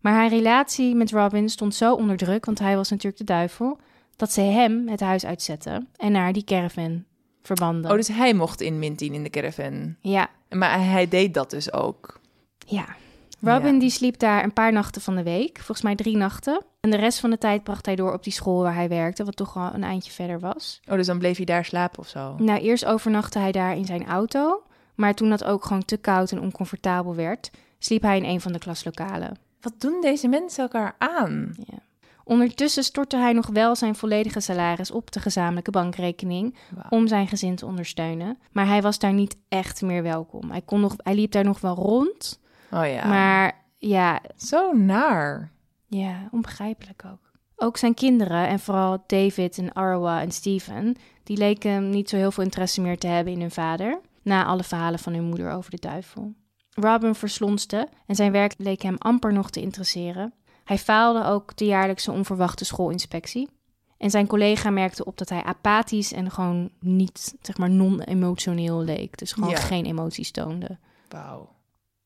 [0.00, 3.78] Maar haar relatie met Robin stond zo onder druk, want hij was natuurlijk de duivel,
[4.16, 7.04] dat ze hem het huis uitzette en naar die caravan
[7.42, 7.90] verbanden.
[7.90, 9.96] Oh, dus hij mocht in min 10 in de caravan.
[10.00, 12.20] Ja, Maar hij deed dat dus ook.
[12.66, 12.84] Ja.
[13.42, 13.80] Robin Ja.
[13.80, 16.62] die sliep daar een paar nachten van de week, volgens mij drie nachten.
[16.80, 19.24] En de rest van de tijd bracht hij door op die school waar hij werkte,
[19.24, 20.80] wat toch wel een eindje verder was.
[20.88, 22.34] Oh, dus dan bleef hij daar slapen of zo.
[22.38, 24.62] Nou, eerst overnachtte hij daar in zijn auto,
[24.94, 28.52] maar toen dat ook gewoon te koud en oncomfortabel werd, sliep hij in een van
[28.52, 29.38] de klaslokalen.
[29.60, 31.54] Wat doen deze mensen elkaar aan?
[31.66, 31.78] Ja.
[32.24, 36.56] Ondertussen stortte hij nog wel zijn volledige salaris op de gezamenlijke bankrekening
[36.88, 38.38] om zijn gezin te ondersteunen.
[38.52, 40.50] Maar hij was daar niet echt meer welkom.
[40.50, 43.06] Hij, kon nog, hij liep daar nog wel rond, Oh ja.
[43.06, 45.52] maar ja, Zo naar.
[45.86, 47.30] Ja, onbegrijpelijk ook.
[47.56, 52.30] Ook zijn kinderen, en vooral David en Arwa en Steven, die leken niet zo heel
[52.32, 54.00] veel interesse meer te hebben in hun vader.
[54.22, 56.34] na alle verhalen van hun moeder over de duivel.
[56.74, 60.32] Robin verslonste en zijn werk leek hem amper nog te interesseren.
[60.70, 63.48] Hij faalde ook de jaarlijkse onverwachte schoolinspectie.
[63.98, 69.18] En zijn collega merkte op dat hij apathisch en gewoon niet, zeg maar, non-emotioneel leek.
[69.18, 69.56] Dus gewoon Ja.
[69.56, 70.78] geen emoties toonde.
[71.08, 71.48] Wauw.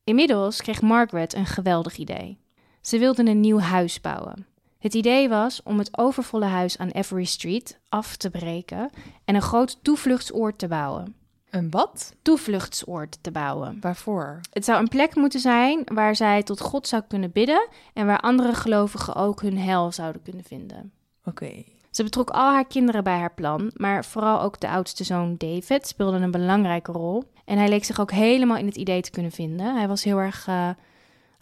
[0.04, 2.38] Inmiddels kreeg Margaret een geweldig idee.
[2.80, 4.46] Ze wilden een nieuw huis bouwen.
[4.78, 8.90] Het idee was om het overvolle huis aan Avery Street af te breken
[9.24, 11.14] en een groot toevluchtsoord te bouwen.
[11.54, 12.14] Een wat?
[12.22, 13.76] Toevluchtsoord te bouwen.
[13.80, 14.40] Waarvoor?
[14.50, 18.20] Het zou een plek moeten zijn waar zij tot God zou kunnen bidden en waar
[18.20, 20.92] andere gelovigen ook hun hel zouden kunnen vinden.
[21.24, 21.64] Oké.
[21.90, 25.86] Ze betrok al haar kinderen bij haar plan, maar vooral ook de oudste zoon David
[25.86, 27.24] speelde een belangrijke rol.
[27.44, 29.76] En hij leek zich ook helemaal in het idee te kunnen vinden.
[29.76, 30.68] Hij was heel erg, eh,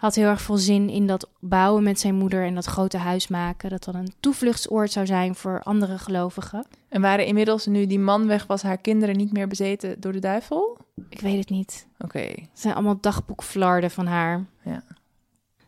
[0.03, 3.29] had heel erg veel zin in dat bouwen met zijn moeder en dat grote huis
[3.29, 3.71] maken.
[3.71, 6.67] Dat dan een toevluchtsoord zou zijn voor andere gelovigen.
[6.88, 10.19] En waren inmiddels, nu die man weg was, haar kinderen niet meer bezeten door de
[10.19, 10.79] duivel?
[11.09, 11.87] Ik weet het niet.
[11.99, 12.19] Oké.
[12.19, 14.45] Het zijn allemaal dagboekflarden van haar.
[14.65, 14.83] Ja.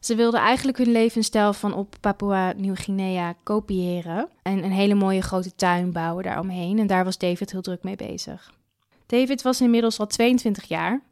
[0.00, 4.28] Ze wilde eigenlijk hun levensstijl van op Papua Nieuw-Guinea kopiëren.
[4.42, 6.78] En een hele mooie grote tuin bouwen daaromheen.
[6.78, 8.52] En daar was David heel druk mee bezig.
[9.06, 11.02] David was inmiddels al 22 jaar.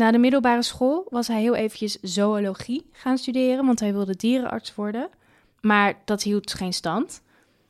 [0.00, 4.74] Na de middelbare school was hij heel eventjes zoologie gaan studeren, want hij wilde dierenarts
[4.74, 5.08] worden.
[5.60, 7.22] Maar dat hield geen stand.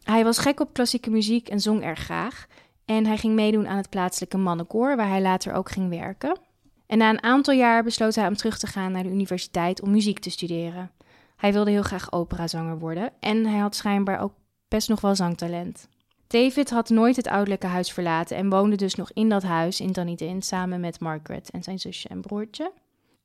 [0.02, 2.46] Hij was gek op klassieke muziek en zong erg graag.
[2.84, 6.38] En hij ging meedoen aan het plaatselijke mannenkoor, waar hij later ook ging werken.
[6.86, 9.90] En na een aantal jaar besloot hij om terug te gaan naar de universiteit om
[9.90, 10.90] muziek te studeren.
[11.36, 14.32] Hij wilde heel graag operazanger worden en hij had schijnbaar ook
[14.68, 15.88] best nog wel zangtalent.
[16.30, 19.92] David had nooit het ouderlijke huis verlaten en woonde dus nog in dat huis in
[19.92, 22.72] Dunedin samen met Margaret en zijn zusje en broertje.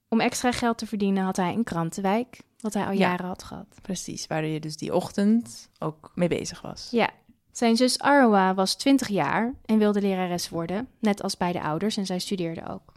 [0.10, 2.98] Om extra geld te verdienen had hij een krantenwijk, wat hij al Ja.
[2.98, 3.66] jaren had gehad.
[3.82, 6.88] Precies, waar je dus die ochtend ook mee bezig was.
[6.92, 7.10] Ja.
[7.52, 12.06] Zijn zus Arwa was 20 jaar en wilde lerares worden, net als beide ouders, en
[12.06, 12.94] zij studeerde ook.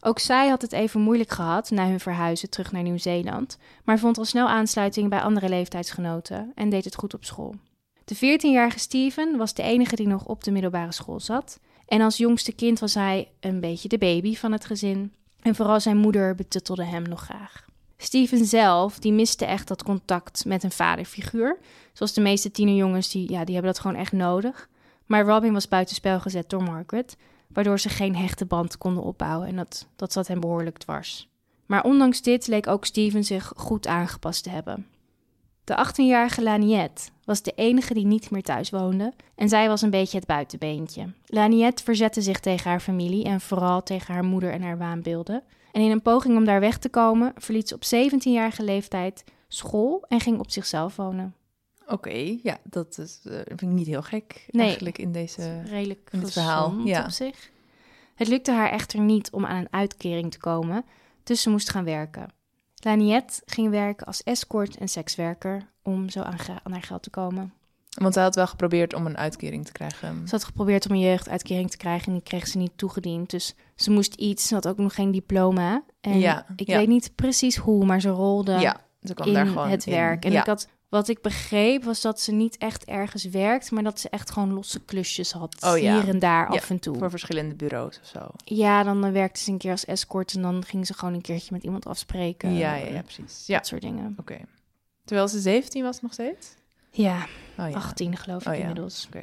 [0.00, 4.18] Ook zij had het even moeilijk gehad na hun verhuizen terug naar Nieuw-Zeeland, maar vond
[4.18, 7.54] al snel aansluiting bij andere leeftijdsgenoten en deed het goed op school.
[8.08, 11.60] De 14-jarige Steven was de enige die nog op de middelbare school zat.
[11.86, 15.12] En als jongste kind was hij een beetje de baby van het gezin.
[15.42, 17.66] En vooral zijn moeder betuttelde hem nog graag.
[17.96, 21.58] Steven zelf, die miste echt dat contact met een vaderfiguur.
[21.92, 24.68] Zoals de meeste tienerjongens, die, ja, die hebben dat gewoon echt nodig.
[25.06, 27.16] Maar Robin was buitenspel gezet door Margaret,
[27.48, 29.48] waardoor ze geen hechte band konden opbouwen.
[29.48, 31.28] En dat, dat zat hem behoorlijk dwars.
[31.66, 34.86] Maar ondanks dit leek ook Steven zich goed aangepast te hebben.
[35.68, 39.90] De 18-jarige Laniette was de enige die niet meer thuis woonde en zij was een
[39.90, 41.12] beetje het buitenbeentje.
[41.26, 45.42] Laniette verzette zich tegen haar familie en vooral tegen haar moeder en haar waanbeelden.
[45.72, 50.04] En in een poging om daar weg te komen, verliet ze op 17-jarige leeftijd school
[50.08, 51.34] en ging op zichzelf wonen.
[51.86, 54.66] Oké, ja, dat is, eh, vind ik niet heel gek Nee.
[54.66, 55.62] eigenlijk in deze...
[55.62, 57.04] Redelijk in het verhaal, ja.
[57.04, 57.50] op zich.
[58.14, 60.84] Het lukte haar echter niet om aan een uitkering te komen,
[61.24, 62.36] dus ze moest gaan werken.
[62.80, 66.36] Laniette ging werken als escort en sekswerker om zo aan,
[66.70, 67.52] haar geld te komen.
[67.98, 70.28] Want zij had wel geprobeerd om een uitkering te krijgen.
[70.28, 73.30] Ze had geprobeerd om een jeugduitkering te krijgen en die kreeg ze niet toegediend.
[73.30, 75.82] Dus ze moest iets, ze had ook nog geen diploma.
[76.00, 76.76] En Ja, ik ja.
[76.76, 79.92] weet niet precies hoe, maar ze rolde Ja, ze kwam in daar gewoon het in.
[79.92, 80.24] werk.
[80.24, 84.00] En ik had, wat ik begreep was dat ze niet echt ergens werkt, maar dat
[84.00, 85.56] ze echt gewoon losse klusjes had.
[85.64, 86.00] Oh ja.
[86.00, 86.98] Hier en daar Ja, af en toe.
[86.98, 88.26] voor verschillende bureaus of zo.
[88.44, 91.20] Ja, dan eh, werkte ze een keer als escort en dan ging ze gewoon een
[91.20, 92.54] keertje met iemand afspreken.
[92.54, 93.46] Ja, ja, ja, precies.
[93.46, 94.14] Ja, Dat soort dingen.
[94.18, 94.38] oké.
[95.04, 96.54] Terwijl ze 17 was nog steeds?
[96.90, 97.26] Ja,
[97.58, 97.76] Oh ja.
[97.76, 99.06] 18 geloof ik Oh inmiddels.
[99.06, 99.22] oké.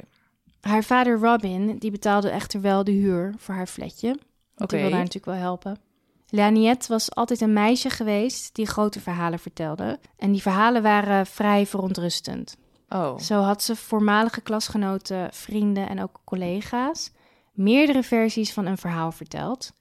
[0.60, 4.08] Haar vader Robin, die betaalde echter wel de huur voor haar flatje.
[4.08, 4.20] Want
[4.56, 4.66] Oké.
[4.66, 5.78] die wilde haar natuurlijk wel helpen.
[6.28, 9.98] Laniette was altijd een meisje geweest die grote verhalen vertelde.
[10.16, 12.56] En die verhalen waren vrij verontrustend.
[12.88, 17.10] Oh, Zo had ze voormalige klasgenoten, vrienden en ook collega's
[17.56, 19.72] meerdere versies van een verhaal verteld.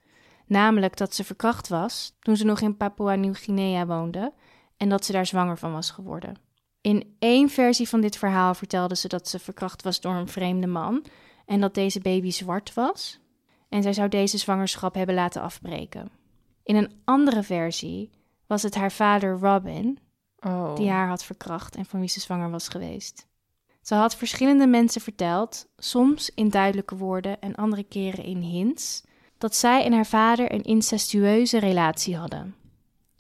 [0.46, 4.34] Namelijk dat ze verkracht was toen ze nog in Papua Nieuw-Guinea woonde
[4.78, 6.36] en dat ze daar zwanger van was geworden.
[6.82, 10.68] In één versie van dit verhaal vertelde ze dat ze verkracht was door een vreemde
[10.68, 11.06] man
[11.46, 13.20] en dat deze baby zwart was.
[13.70, 16.12] En zij zou deze zwangerschap hebben laten afbreken.
[16.66, 18.10] In een andere versie
[18.48, 20.00] was het haar vader Robin
[20.40, 20.76] oh.
[20.76, 23.28] die haar had verkracht en van wie ze zwanger was geweest.
[23.82, 29.04] Ze had verschillende mensen verteld, soms in duidelijke woorden en andere keren in hints,
[29.38, 32.56] dat zij en haar vader een incestueuze relatie hadden.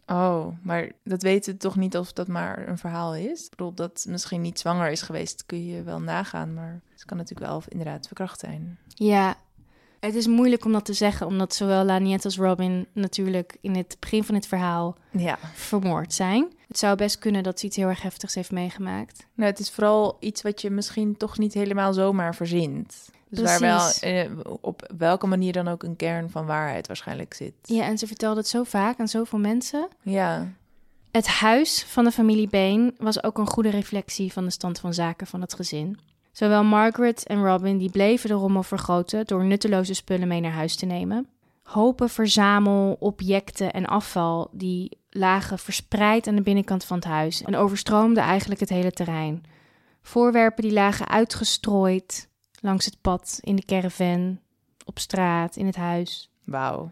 [0.07, 3.43] Oh, maar dat weten we toch niet of dat maar een verhaal is?
[3.43, 6.53] Ik bedoel, dat misschien niet zwanger is geweest, kun je wel nagaan.
[6.53, 8.77] Maar ze kan natuurlijk wel inderdaad verkracht zijn.
[8.87, 9.35] Ja,
[10.05, 13.97] het is moeilijk om dat te zeggen, omdat zowel Laniette als Robin natuurlijk in het
[13.99, 15.37] begin van het verhaal Ja.
[15.53, 16.47] vermoord zijn.
[16.67, 19.25] Het zou best kunnen dat ze iets heel erg heftigs heeft meegemaakt.
[19.33, 23.09] Nou, het is vooral iets wat je misschien toch niet helemaal zomaar verzint.
[23.29, 23.99] Dus waar wel Precies.
[23.99, 24.29] eh,
[24.61, 27.53] op welke manier dan ook een kern van waarheid waarschijnlijk zit.
[27.61, 29.87] Ja, en ze vertelde het zo vaak aan zoveel mensen.
[30.01, 30.51] Ja.
[31.11, 34.93] Het huis van de familie Bain was ook een goede reflectie van de stand van
[34.93, 35.97] zaken van het gezin.
[36.35, 40.75] Zowel Margaret en Robin die bleven de rommel vergroten door nutteloze spullen mee naar huis
[40.75, 41.27] te nemen.
[41.63, 47.55] Hopen verzamel, objecten en afval die lagen verspreid aan de binnenkant van het huis en
[47.55, 49.43] overstroomden eigenlijk het hele terrein.
[50.01, 52.29] Voorwerpen die lagen uitgestrooid
[52.61, 54.39] langs het pad, in de caravan,
[54.85, 56.29] op straat, in het huis.
[56.43, 56.91] Wauw.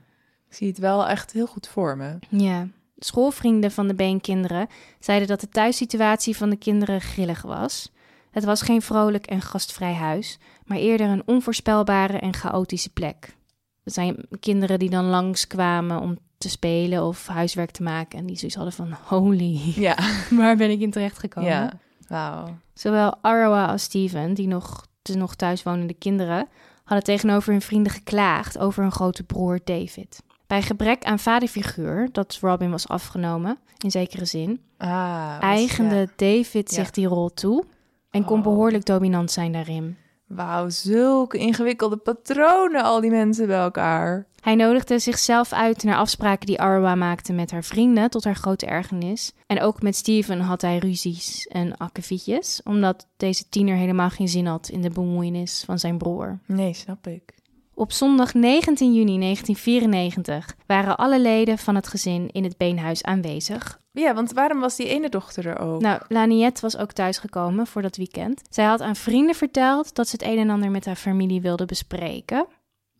[0.49, 2.19] Ik zie het wel echt heel goed voor me.
[2.29, 2.67] Ja.
[2.97, 4.67] Schoolvrienden van de Been-kinderen
[4.99, 7.91] zeiden dat de thuissituatie van de kinderen grillig was.
[8.33, 13.35] Het was geen vrolijk en gastvrij huis, maar eerder een onvoorspelbare en chaotische plek.
[13.83, 18.37] Het zijn kinderen die dan langskwamen om te spelen of huiswerk te maken en die
[18.37, 19.97] zoiets hadden van holy, Ja.
[20.39, 21.49] waar ben ik in terecht gekomen?
[21.49, 21.71] Ja.
[22.07, 22.57] Wauw.
[22.73, 26.47] Zowel Arawa als Steven, die nog, de nog thuis wonende kinderen,
[26.83, 30.21] hadden tegenover hun vrienden geklaagd over hun grote broer David.
[30.47, 35.31] Bij gebrek aan vaderfiguur, dat Robin was afgenomen, in zekere zin, Ah.
[35.31, 36.05] was- eigende ja.
[36.15, 36.75] David Ja.
[36.75, 37.63] zich die rol toe
[38.13, 38.43] en kon Oh.
[38.43, 39.97] behoorlijk dominant zijn daarin.
[40.27, 44.27] Wauw, zulke ingewikkelde patronen, al die mensen bij elkaar.
[44.39, 48.65] Hij nodigde zichzelf uit naar afspraken die Arawa maakte met haar vrienden, tot haar grote
[48.65, 49.31] ergernis.
[49.47, 54.45] En ook met Steven had hij ruzies en akkefietjes, omdat deze tiener helemaal geen zin
[54.45, 56.39] had in de bemoeienis van zijn broer.
[56.47, 57.33] Nee, snap ik.
[57.73, 63.79] Op zondag 19 juni 1994 waren alle leden van het gezin in het beenhuis aanwezig.
[63.95, 65.81] Ja, want waarom was die ene dochter er ook?
[65.81, 68.41] Nou, Laniette was ook thuisgekomen voor dat weekend.
[68.49, 71.65] Zij had aan vrienden verteld dat ze het een en ander met haar familie wilde
[71.65, 72.47] bespreken.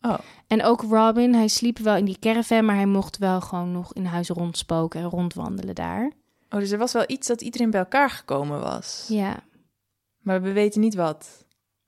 [0.00, 0.18] Oh.
[0.46, 3.94] En ook Robin, hij sliep wel in die caravan, maar hij mocht wel gewoon nog
[3.94, 6.12] in huis rondspoken en rondwandelen daar.
[6.50, 9.06] oh, dus er was wel iets dat iedereen bij elkaar gekomen was.
[9.08, 9.42] Ja.
[10.18, 11.44] Maar we weten niet wat.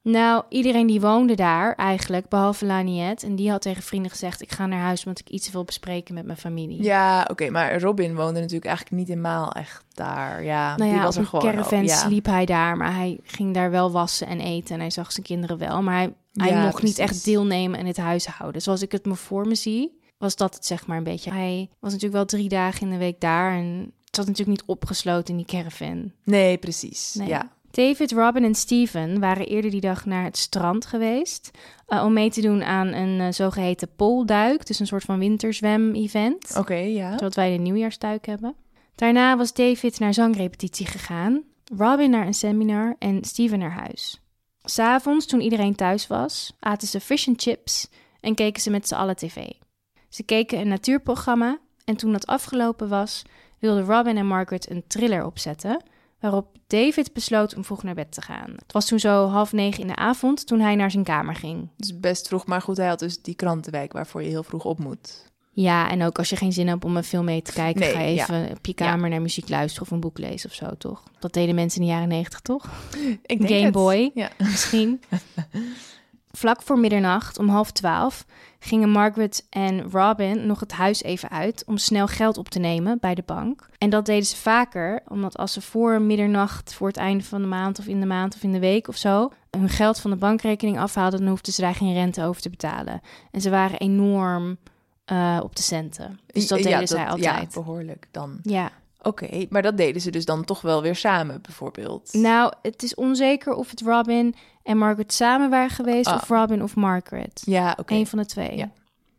[0.08, 3.26] Nou, iedereen die woonde daar eigenlijk, behalve Laniette.
[3.26, 6.14] En die had tegen vrienden gezegd, ik ga naar huis, want ik iets wil bespreken
[6.14, 6.82] met mijn familie.
[6.82, 10.44] Ja, oké, maar Robin woonde natuurlijk eigenlijk niet helemaal echt daar.
[10.44, 11.44] Ja, Nou die was er een gewoon.
[11.44, 11.96] caravan ja.
[11.96, 14.74] sliep hij daar, maar hij ging daar wel wassen en eten.
[14.74, 17.86] En hij zag zijn kinderen wel, maar hij, hij Ja, mocht niet echt deelnemen in
[17.86, 18.62] het huishouden.
[18.62, 21.30] Zoals ik het me voor me zie, was dat het zeg maar een beetje.
[21.32, 25.28] Hij was natuurlijk wel drie dagen in de week daar en zat natuurlijk niet opgesloten
[25.30, 26.12] in die caravan.
[26.24, 27.14] Nee, precies.
[27.14, 27.28] Nee.
[27.28, 27.54] Ja.
[27.70, 31.50] David, Robin en Steven waren eerder die dag naar het strand geweest
[31.86, 36.56] eh, om mee te doen aan een eh, zogeheten poolduik, dus een soort van winterzwem-event.
[36.56, 37.18] Oké, ja.
[37.18, 38.54] Zoals wij de nieuwjaarstuik hebben.
[38.94, 41.42] Daarna was David naar zangrepetitie gegaan,
[41.76, 44.20] Robin naar een seminar en Steven naar huis.
[44.62, 47.88] S'avonds, toen iedereen thuis was, aten ze fish and chips
[48.20, 49.48] en keken ze met z'n allen tv.
[50.08, 53.22] Ze keken een natuurprogramma en toen dat afgelopen was,
[53.58, 55.82] wilden Robin en Margaret een thriller opzetten,
[56.30, 58.50] waarop David besloot om vroeg naar bed te gaan.
[58.56, 61.68] Het was toen zo half negen in de avond toen hij naar zijn kamer ging.
[61.76, 64.78] Dus best vroeg, maar goed, hij had dus die krantenwijk waarvoor je heel vroeg op
[64.78, 65.24] moet.
[65.52, 67.92] Ja, en ook als je geen zin hebt om een film mee te kijken, Nee,
[67.92, 70.66] ga je even op je kamer naar muziek luisteren of een boek lezen of zo,
[70.78, 71.02] toch?
[71.18, 72.68] Dat deden mensen in de jaren negentig, toch?
[73.22, 73.72] Ik denk Game het.
[73.72, 74.10] Boy.
[74.14, 74.30] Ja.
[74.38, 75.00] Misschien.
[76.36, 78.24] Vlak voor middernacht, om half twaalf,
[78.58, 82.98] gingen Margaret en Robin nog het huis even uit om snel geld op te nemen
[83.00, 83.68] bij de bank.
[83.78, 87.46] En dat deden ze vaker, omdat als ze voor middernacht, voor het einde van de
[87.46, 90.16] maand of in de maand of in de week of zo, hun geld van de
[90.16, 93.00] bankrekening afhaalden, dan hoefden ze daar geen rente over te betalen.
[93.30, 94.56] En ze waren enorm
[95.04, 96.20] eh, op de centen.
[96.26, 97.54] Dus dat Ja, deden zij altijd.
[97.54, 98.38] Ja, behoorlijk dan.
[98.42, 98.70] Ja.
[99.06, 102.12] Oké, maar dat deden ze dus dan toch wel weer samen, bijvoorbeeld.
[102.12, 106.14] Nou, het is onzeker of het Robin en Margaret samen waren geweest Ah.
[106.14, 107.42] of Robin of Margaret.
[107.44, 107.94] ja, oké.
[107.94, 108.56] Eén van de twee.
[108.56, 108.70] Ja.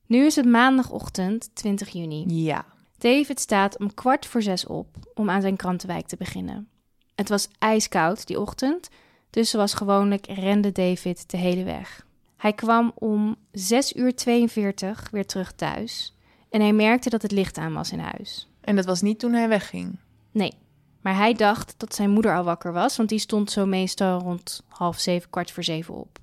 [0.06, 2.24] Nu is het maandagochtend 20 juni.
[2.28, 2.66] Ja.
[2.98, 6.68] David staat om kwart voor zes op om aan zijn krantenwijk te beginnen.
[7.16, 8.90] Het was ijskoud die ochtend,
[9.30, 12.06] dus zoals gewoonlijk rende David de hele weg.
[12.38, 16.16] Hij kwam om 6 uur 42 weer terug thuis
[16.50, 18.48] en hij merkte dat het licht aan was in huis.
[18.68, 20.00] En dat was niet toen hij wegging.
[20.32, 20.54] Nee,
[21.02, 24.64] maar hij dacht dat zijn moeder al wakker was, want die stond zo meestal rond
[24.68, 26.20] half zeven, kwart voor zeven op.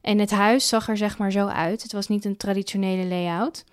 [0.00, 1.82] En het huis zag er zeg maar zo uit.
[1.82, 3.64] Het was niet een traditionele layout.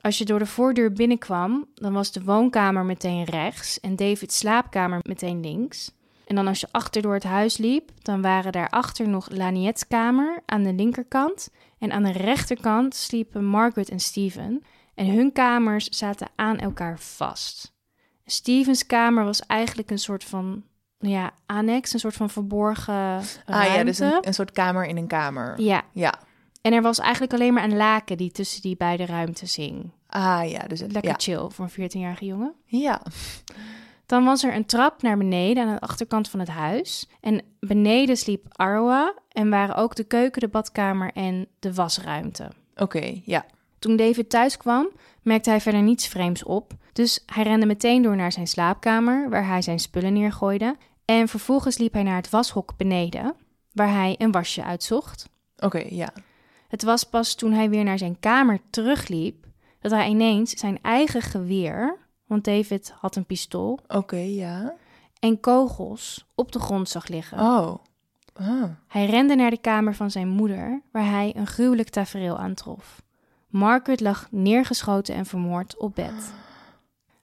[0.00, 5.00] Als je door de voordeur binnenkwam, dan was de woonkamer meteen rechts en David's slaapkamer
[5.02, 5.92] meteen links.
[6.26, 10.42] En dan als je achter door het huis liep, dan waren daarachter nog Laniette's kamer
[10.46, 11.50] aan de linkerkant.
[11.78, 14.62] En aan de rechterkant sliepen Margaret en Steven.
[14.98, 17.72] En hun kamers zaten aan elkaar vast.
[18.24, 20.62] Stevens kamer was eigenlijk een soort van
[20.98, 23.42] ja, annex, een soort van verborgen ruimte.
[23.46, 25.60] Ah ja, dus een, een soort kamer in een kamer.
[25.60, 26.14] Ja, Ja.
[26.62, 29.90] en er was eigenlijk alleen maar een laken die tussen die beide ruimtes hing.
[30.06, 31.16] Ah ja, dus het, Lekker ja.
[31.18, 32.54] chill voor een 14-jarige jongen.
[32.64, 33.02] Ja.
[34.06, 37.08] Dan was er een trap naar beneden aan de achterkant van het huis.
[37.20, 42.48] En beneden sliep Arwa en waren ook de keuken, de badkamer en de wasruimte.
[42.76, 43.44] Oké, ja.
[43.78, 44.88] Toen David thuis kwam,
[45.22, 46.72] merkte hij verder niets vreemds op.
[46.92, 50.76] Dus hij rende meteen door naar zijn slaapkamer, waar hij zijn spullen neergooide.
[51.04, 53.34] En vervolgens liep hij naar het washok beneden,
[53.72, 55.28] waar hij een wasje uitzocht.
[55.56, 56.12] Oké, ja.
[56.68, 59.46] Het was pas toen hij weer naar zijn kamer terugliep
[59.80, 64.74] dat hij ineens zijn eigen geweer, want David had een pistool, Oké, ja.
[65.18, 67.38] en kogels op de grond zag liggen.
[67.38, 67.74] Oh.
[68.32, 68.64] Ah.
[68.88, 73.02] Hij rende naar de kamer van zijn moeder, waar hij een gruwelijk tafereel aantrof.
[73.48, 76.32] Margaret lag neergeschoten en vermoord op bed.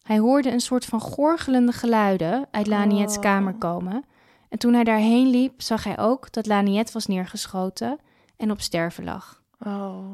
[0.03, 3.21] Hij hoorde een soort van gorgelende geluiden uit Laniet's Oh.
[3.21, 4.05] kamer komen.
[4.49, 7.99] En toen hij daarheen liep, zag hij ook dat Laniet was neergeschoten
[8.37, 9.41] en op sterven lag.
[9.65, 10.05] Oh.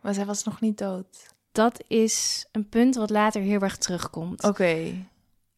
[0.00, 1.32] Maar zij was nog niet dood.
[1.52, 4.42] Dat is een punt wat later heel erg terugkomt.
[4.44, 4.94] Oké.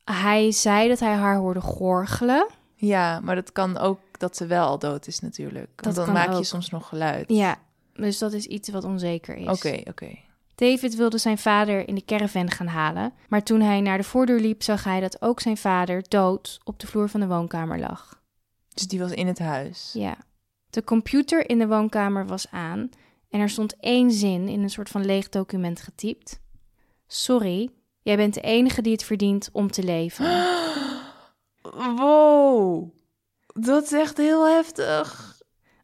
[0.05, 2.47] Hij zei dat hij haar hoorde gorgelen.
[2.75, 5.71] Ja, maar dat kan ook dat ze wel al dood is natuurlijk.
[5.77, 6.45] Dat Want dan maak je ook.
[6.45, 7.25] soms nog geluid.
[7.29, 7.57] Ja,
[7.97, 9.47] dus dat is iets wat onzeker is.
[9.47, 10.18] Oké, oké.
[10.55, 14.40] David wilde zijn vader in de caravan gaan halen, maar toen hij naar de voordeur
[14.40, 18.22] liep, zag hij dat ook zijn vader dood op de vloer van de woonkamer lag.
[18.74, 19.90] Dus die was in het huis.
[19.92, 20.16] Ja.
[20.70, 22.90] De computer in de woonkamer was aan
[23.30, 26.40] en er stond één zin in een soort van leeg document getypt.
[27.07, 27.70] Sorry,
[28.03, 30.26] jij bent de enige die het verdient om te leven.
[31.97, 32.90] Wow.
[33.47, 35.36] Dat is echt heel heftig.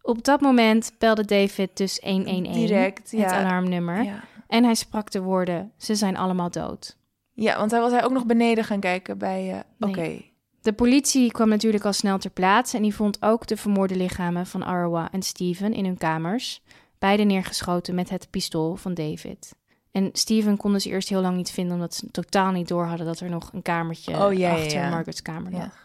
[0.03, 3.30] Op dat moment belde David dus 111, Direct, het ja.
[3.44, 4.24] alarmnummer, Ja.
[4.46, 6.96] en hij sprak de woorden: ze zijn allemaal dood.
[7.32, 9.50] Ja, want hij was hij ook nog beneden gaan kijken bij...
[9.53, 9.90] eh Nee.
[9.90, 10.22] Oké.
[10.62, 14.46] De politie kwam natuurlijk al snel ter plaatse en die vond ook de vermoorde lichamen
[14.46, 16.62] van Arwa en Steven in hun kamers,
[16.98, 19.55] beide neergeschoten met het pistool van David.
[19.92, 23.07] En Steven konden ze eerst heel lang niet vinden omdat ze totaal niet door hadden
[23.07, 24.88] dat er nog een kamertje Oh, ja, achter ja.
[24.88, 25.84] Margaret's kamer lag.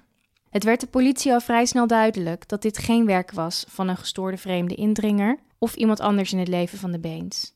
[0.50, 3.98] Het werd de politie al vrij snel duidelijk dat dit geen werk was van een
[3.98, 7.56] gestoorde vreemde indringer of iemand anders in het leven van de Baines.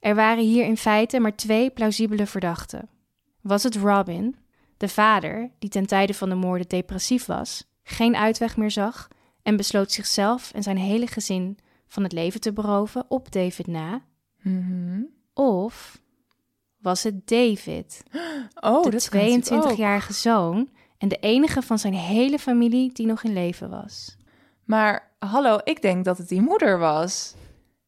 [0.00, 2.88] Er waren hier in feite maar twee plausibele verdachten.
[3.40, 4.36] Was het Robin,
[4.76, 9.08] de vader, die ten tijde van de moorden depressief was, geen uitweg meer zag
[9.42, 14.02] en besloot zichzelf en zijn hele gezin van het leven te beroven op David na?
[14.42, 15.02] Mhm.
[15.34, 16.00] Of
[16.76, 18.02] was het David,
[18.60, 19.72] Oh, de dat kan natuurlijk ook.
[19.72, 20.68] 22-jarige zoon
[20.98, 24.16] en de enige van zijn hele familie die nog in leven was?
[24.64, 27.34] Maar hallo, ik denk dat het die moeder was.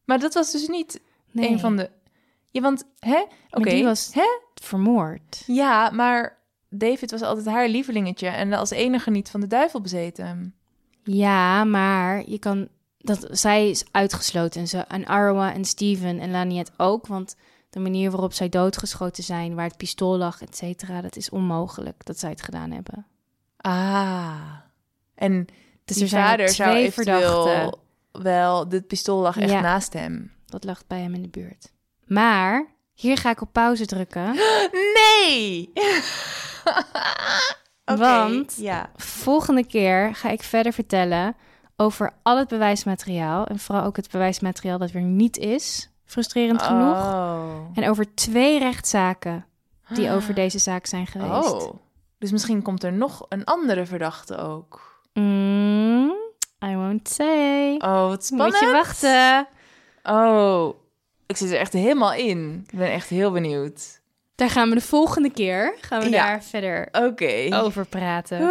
[0.05, 1.01] Maar dat was dus niet
[1.31, 1.89] Nee, een van de...
[2.51, 3.23] Ja, want, hè?
[3.51, 4.39] Oké, die was- hè?
[4.61, 5.43] vermoord.
[5.47, 6.37] Ja, maar
[6.69, 10.55] David was altijd haar lievelingetje en als enige niet van de duivel bezeten.
[11.03, 16.31] Ja, maar je kan dat zij is uitgesloten en zo en Arwa en Steven en
[16.31, 17.35] Laniet ook, want
[17.69, 22.05] de manier waarop zij doodgeschoten zijn, waar het pistool lag, et cetera, dat is onmogelijk
[22.05, 23.05] dat zij het gedaan hebben.
[23.57, 24.35] Ah.
[25.15, 25.45] En
[25.85, 27.79] Dus die er zijn vader zou twee eventueel verdachten.
[28.11, 28.69] wel...
[28.69, 29.59] Dit pistool lag echt Ja.
[29.61, 30.31] naast hem.
[30.45, 31.71] Dat lag bij hem in de buurt.
[32.05, 34.35] Maar hier ga ik op pauze drukken,
[34.97, 35.71] Nee!
[37.97, 38.89] Want- Ja.
[38.95, 41.35] volgende keer ga ik verder vertellen
[41.75, 46.95] over al het bewijsmateriaal en vooral ook het bewijsmateriaal dat er niet is, frustrerend genoeg,
[46.97, 47.65] Oh.
[47.73, 49.45] en over twee rechtszaken
[49.89, 51.51] die over deze zaak zijn geweest.
[51.53, 51.73] Oh.
[52.17, 55.01] Dus misschien komt er nog een andere verdachte ook.
[55.13, 56.11] Mm,
[56.65, 57.75] I won't say.
[57.77, 58.51] Oh, wat spannend.
[58.51, 59.47] Moet je wachten.
[60.03, 60.75] Oh,
[61.25, 62.65] ik zit er echt helemaal in.
[62.71, 64.01] Ik ben echt heel benieuwd.
[64.35, 66.25] Daar gaan we de volgende keer gaan we Ja.
[66.27, 66.87] daar verder
[67.63, 68.41] over praten.
[68.41, 68.49] Ah.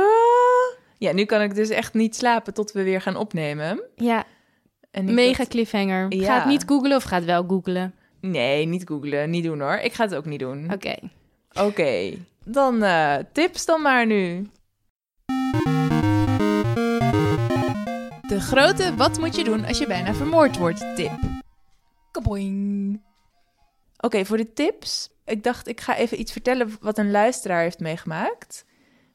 [0.98, 3.80] Ja, nu kan ik dus echt niet slapen tot we weer gaan opnemen.
[3.96, 4.24] Ja,
[4.90, 6.14] En mega cliffhanger.
[6.14, 6.24] Ja.
[6.24, 7.94] Ga het niet googlen of ga het wel googlen?
[8.20, 9.30] Nee, niet googlen.
[9.30, 9.76] Niet doen hoor.
[9.76, 10.72] Ik ga het ook niet doen.
[10.72, 10.94] Oké.
[11.60, 12.12] Oké.
[12.44, 14.48] Dan eh, tips dan maar nu.
[18.28, 21.18] De grote wat moet je doen als je bijna vermoord wordt tip.
[22.10, 23.00] Kaboing.
[24.00, 25.10] Oké, voor de tips.
[25.24, 28.64] Ik dacht, ik ga even iets vertellen wat een luisteraar heeft meegemaakt.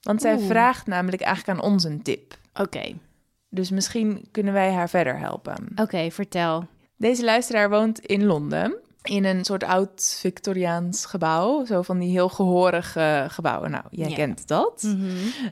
[0.02, 0.46] Want zij Oeh.
[0.46, 2.38] vraagt namelijk eigenlijk aan ons een tip.
[2.54, 2.94] Oké.
[3.54, 5.68] Dus misschien kunnen wij haar verder helpen.
[5.76, 6.68] Oké, vertel.
[6.98, 8.76] Deze luisteraar woont in Londen.
[9.04, 11.66] In een soort oud Victoriaans gebouw.
[11.66, 13.72] Zo van die heel gehorige gebouwen.
[13.72, 14.84] Nou, jij kent dat.
[14.84, 15.08] Mhm.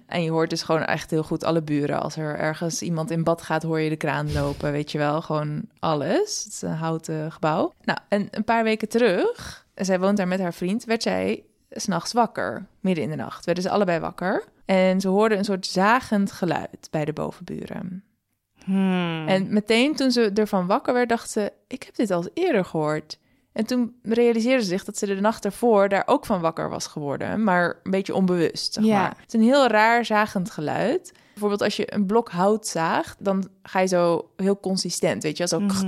[0.06, 2.02] En je hoort dus gewoon echt heel goed alle buren.
[2.02, 4.72] Als er ergens iemand in bad gaat, hoor je de kraan lopen.
[4.72, 6.44] Weet je wel, gewoon alles.
[6.44, 7.74] Het is een houten gebouw.
[7.84, 12.14] Nou, en een paar weken terug, zij woont daar met haar vriend, werd zij s'nachts
[12.14, 12.66] wakker.
[12.80, 14.44] Midden in de nacht werden ze allebei wakker.
[14.66, 18.04] En ze hoorden een soort zagend geluid bij de bovenburen.
[18.64, 19.28] Hmm.
[19.28, 23.20] En meteen toen ze ervan wakker werd, dacht ze: Ik heb dit al eerder gehoord.
[23.52, 26.88] En toen realiseerde ze zich dat ze de nacht ervoor daar ook van wakker was
[26.88, 28.74] geworden, maar een beetje onbewust.
[28.74, 29.02] Zeg Ja.
[29.02, 29.10] maar.
[29.18, 31.12] Het is een heel raar zagend geluid.
[31.32, 35.48] Bijvoorbeeld als je een blok hout zaagt, dan ga je zo heel consistent, weet je,
[35.48, 35.60] zo.
[35.60, 35.88] Mhm.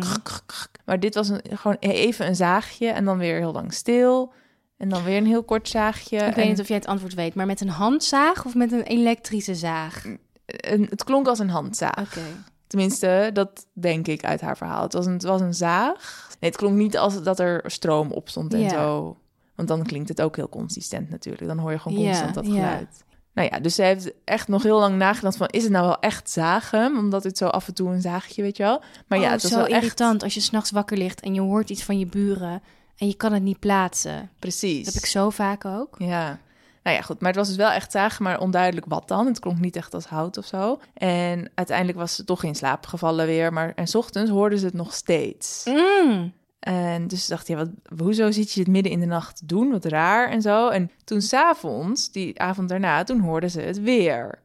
[0.85, 4.33] Maar dit was een, gewoon even een zaagje en dan weer heel lang stil.
[4.77, 6.17] En dan weer een heel kort zaagje.
[6.17, 8.83] Ik weet niet of jij het antwoord weet, maar met een handzaag of met een
[8.83, 10.05] elektrische zaag?
[10.45, 11.99] en het klonk als een handzaag.
[11.99, 12.21] Oké.
[12.67, 14.81] Tenminste, dat denk ik uit haar verhaal.
[14.83, 16.27] Het was een, het was een zaag.
[16.39, 18.69] Nee, het klonk niet als dat er stroom op stond en Ja.
[18.69, 19.17] zo.
[19.55, 21.47] Want dan klinkt het ook heel consistent natuurlijk.
[21.47, 22.51] Dan hoor je gewoon Ja, constant dat ja.
[22.51, 23.03] geluid.
[23.33, 25.47] Nou ja, dus ze heeft echt nog heel lang nagedacht van...
[25.47, 26.97] is het nou wel echt zagen?
[26.97, 28.81] Omdat het zo af en toe een zaagje, weet je wel.
[29.07, 29.75] Maar ja, Oh, het was zo wel echt...
[29.83, 32.61] irritant als je s'nachts wakker ligt en je hoort iets van je buren
[32.97, 34.29] en je kan het niet plaatsen.
[34.39, 34.85] Precies.
[34.85, 35.95] Dat heb ik zo vaak ook.
[35.97, 36.39] Ja.
[36.83, 37.19] Nou ja, goed.
[37.19, 39.25] Maar het was dus wel echt zagen, maar onduidelijk wat dan.
[39.25, 40.79] Het klonk niet echt als hout of zo.
[40.93, 43.53] En uiteindelijk was ze toch in slaap gevallen weer.
[43.53, 45.63] Maar en 's ochtends hoorden ze het nog steeds.
[45.65, 46.33] Mm.
[46.59, 49.71] En dus dacht je, wat, hoezo zit je het midden in de nacht te doen?
[49.71, 50.69] Wat raar en zo.
[50.69, 54.39] En toen s'avonds, die avond daarna, toen hoorden ze het weer.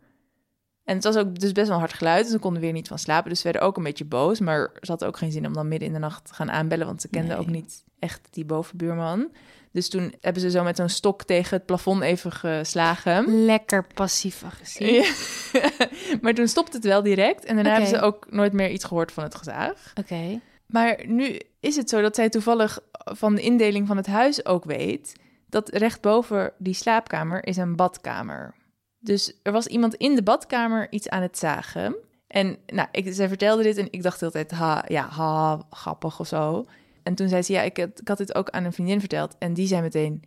[0.89, 2.99] En het was ook dus best wel hard geluid, dus ze konden weer niet van
[2.99, 3.29] slapen.
[3.29, 5.69] Dus ze werden ook een beetje boos, maar ze had ook geen zin om dan
[5.69, 7.47] midden in de nacht te gaan aanbellen, want ze kenden Nee.
[7.47, 9.29] ook niet echt die bovenbuurman.
[9.73, 13.45] Dus toen hebben ze zo met zo'n stok tegen het plafond even geslagen.
[13.45, 15.53] Lekker passief-agressief.
[15.53, 15.71] Ja.
[16.23, 19.13] maar toen stopte het wel direct en daarna hebben ze ook nooit meer iets gehoord
[19.13, 19.93] van het gezaag.
[19.95, 20.41] Oké.
[20.67, 24.65] Maar nu is het zo dat zij toevallig van de indeling van het huis ook
[24.65, 25.13] weet
[25.49, 28.55] dat recht boven die slaapkamer is een badkamer.
[28.99, 31.97] Dus er was iemand in de badkamer iets aan het zagen.
[32.27, 35.67] En nou, ik, zij vertelde dit en ik dacht de hele tijd, ha, ja, ha,
[35.71, 36.65] grappig of zo.
[37.03, 39.37] En toen zei ze, ja, ik, had- ik had dit ook aan een vriendin verteld.
[39.39, 40.23] En die zei meteen,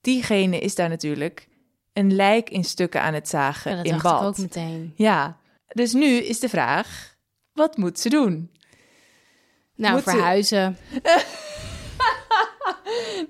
[0.00, 1.48] diegene is daar natuurlijk
[1.92, 4.20] een lijk in stukken aan het zagen Ja, dat in dacht bad.
[4.22, 4.92] ik ook meteen.
[4.96, 7.16] Ja, dus nu is de vraag,
[7.52, 8.50] wat moet ze doen?
[9.74, 10.76] Nou, Moet ze- verhuizen.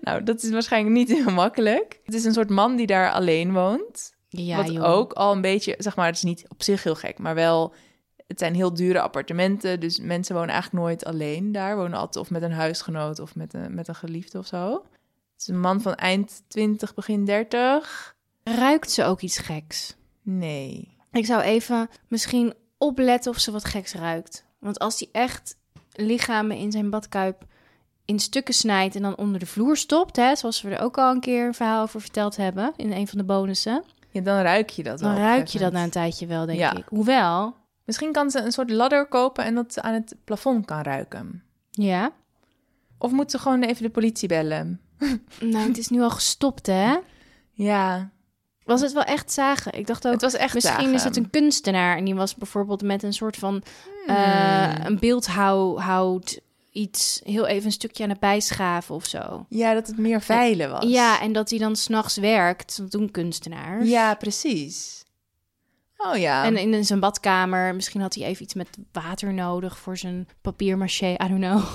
[0.01, 2.01] Nou, dat is waarschijnlijk niet heel makkelijk.
[2.05, 4.15] Het is een soort man die daar alleen woont.
[4.29, 4.85] Ja, wat joh.
[4.85, 7.75] ook al een beetje, zeg maar, het is niet op zich heel gek, maar wel,
[8.27, 9.81] het zijn heel dure appartementen.
[9.81, 11.77] Dus mensen wonen eigenlijk nooit alleen daar.
[11.77, 14.73] Wonen altijd of met een huisgenoot of met een, met een geliefde of zo.
[15.33, 18.17] Het is een man van eind 20, begin 30.
[18.45, 19.95] Ruikt ze ook iets geks?
[20.23, 20.97] Nee.
[21.13, 24.45] Ik zou even misschien opletten of ze wat geks ruikt.
[24.59, 25.57] Want als hij echt
[25.93, 27.45] lichamen in zijn badkuip
[28.05, 31.11] in stukken snijdt en dan onder de vloer stopt, hè, zoals we er ook al
[31.11, 33.85] een keer een verhaal over verteld hebben in een van de bonussen,
[34.19, 35.11] Ja, dan ruik je dat wel.
[35.15, 36.75] dan ruik je dat na een tijdje wel, denk Ja.
[36.77, 36.85] ik.
[36.89, 37.55] Hoewel,
[37.85, 41.43] Misschien kan ze een soort ladder kopen en dat ze aan het plafond kan ruiken.
[41.71, 42.11] ja,
[42.99, 44.81] Of moet ze gewoon even de politie bellen?
[45.41, 46.97] nou, het is nu al gestopt, hè?
[47.53, 48.11] Ja,
[48.65, 49.73] Was het wel echt zagen?
[49.73, 50.95] Ik dacht ook, het was echt misschien zagen.
[50.95, 53.63] is het een kunstenaar en die was bijvoorbeeld met een soort van
[54.07, 54.15] eh,
[54.75, 54.87] Hmm.
[54.87, 56.41] een beeldhoud
[56.77, 59.47] iets heel even een stukje aan het bijschaven of zo.
[59.49, 60.85] Ja, dat het meer veilen was.
[60.85, 62.77] Ja, en dat hij dan s'nachts werkt.
[62.77, 63.89] Dat doen kunstenaars.
[63.89, 65.05] Ja, precies.
[65.97, 66.45] Oh ja.
[66.45, 71.07] En in zijn badkamer, misschien had hij even iets met water nodig voor zijn papier-maché,
[71.13, 71.63] I don't know.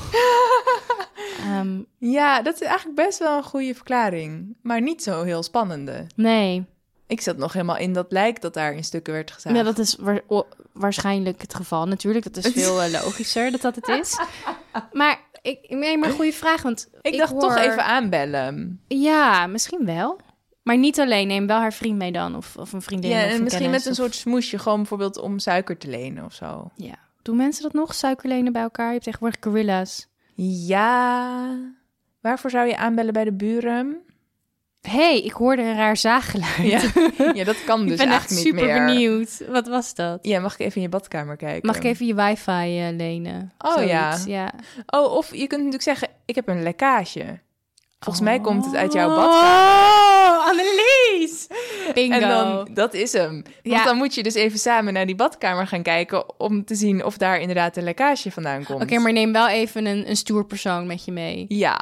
[1.41, 4.55] Ehm, ja, dat is eigenlijk best wel een goede verklaring.
[4.61, 6.07] Maar niet zo heel spannende.
[6.15, 6.65] nee,
[7.11, 9.55] Ik zat nog helemaal in dat lijk dat daar in stukken werd gezaagd.
[9.55, 12.33] ja, dat is wa- o- waarschijnlijk het geval natuurlijk.
[12.33, 14.19] Dat is veel eh, logischer dat dat het is.
[14.91, 18.81] Maar, ik, nee, maar goede vraag, want ik dacht toch even aanbellen.
[18.87, 20.19] Ja, misschien wel.
[20.63, 23.31] Maar niet alleen, neem wel haar vriend mee dan, of, of een vriendin Ja, of
[23.31, 26.71] en misschien met een of- soort smoesje, gewoon bijvoorbeeld om suiker te lenen of zo.
[26.75, 26.95] Ja.
[27.21, 28.85] Doen mensen dat nog, suikerlenen bij elkaar?
[28.85, 30.07] Je hebt tegenwoordig gorilla's.
[30.35, 31.47] Ja.
[32.21, 33.97] Waarvoor zou je aanbellen bij de buren?
[34.81, 36.57] Hey, ik hoorde een raar zaaggeluid.
[36.61, 36.81] Ja,
[37.33, 38.85] ja dat kan dus ik ben echt niet super meer.
[38.85, 39.41] benieuwd.
[39.49, 40.19] Wat was dat?
[40.21, 41.67] Ja, mag ik even in je badkamer kijken?
[41.67, 43.51] Mag ik even je wifi eh, lenen?
[43.57, 44.17] Oh, Zoiets, ja.
[44.25, 44.53] ja.
[44.85, 47.39] Oh, of je kunt natuurlijk zeggen, ik heb een lekkage.
[47.99, 50.41] Volgens mij komt het uit jouw Oh, badkamer.
[50.49, 51.47] Annelies!
[51.93, 52.15] Bingo.
[52.15, 53.31] En dan, dat is hem.
[53.31, 53.83] Want Ja.
[53.83, 56.39] dan moet je dus even samen naar die badkamer gaan kijken...
[56.39, 58.81] om te zien of daar inderdaad een lekkage vandaan komt.
[58.81, 61.45] Oké, maar neem wel even een, een stoer persoon met je mee.
[61.47, 61.81] Ja.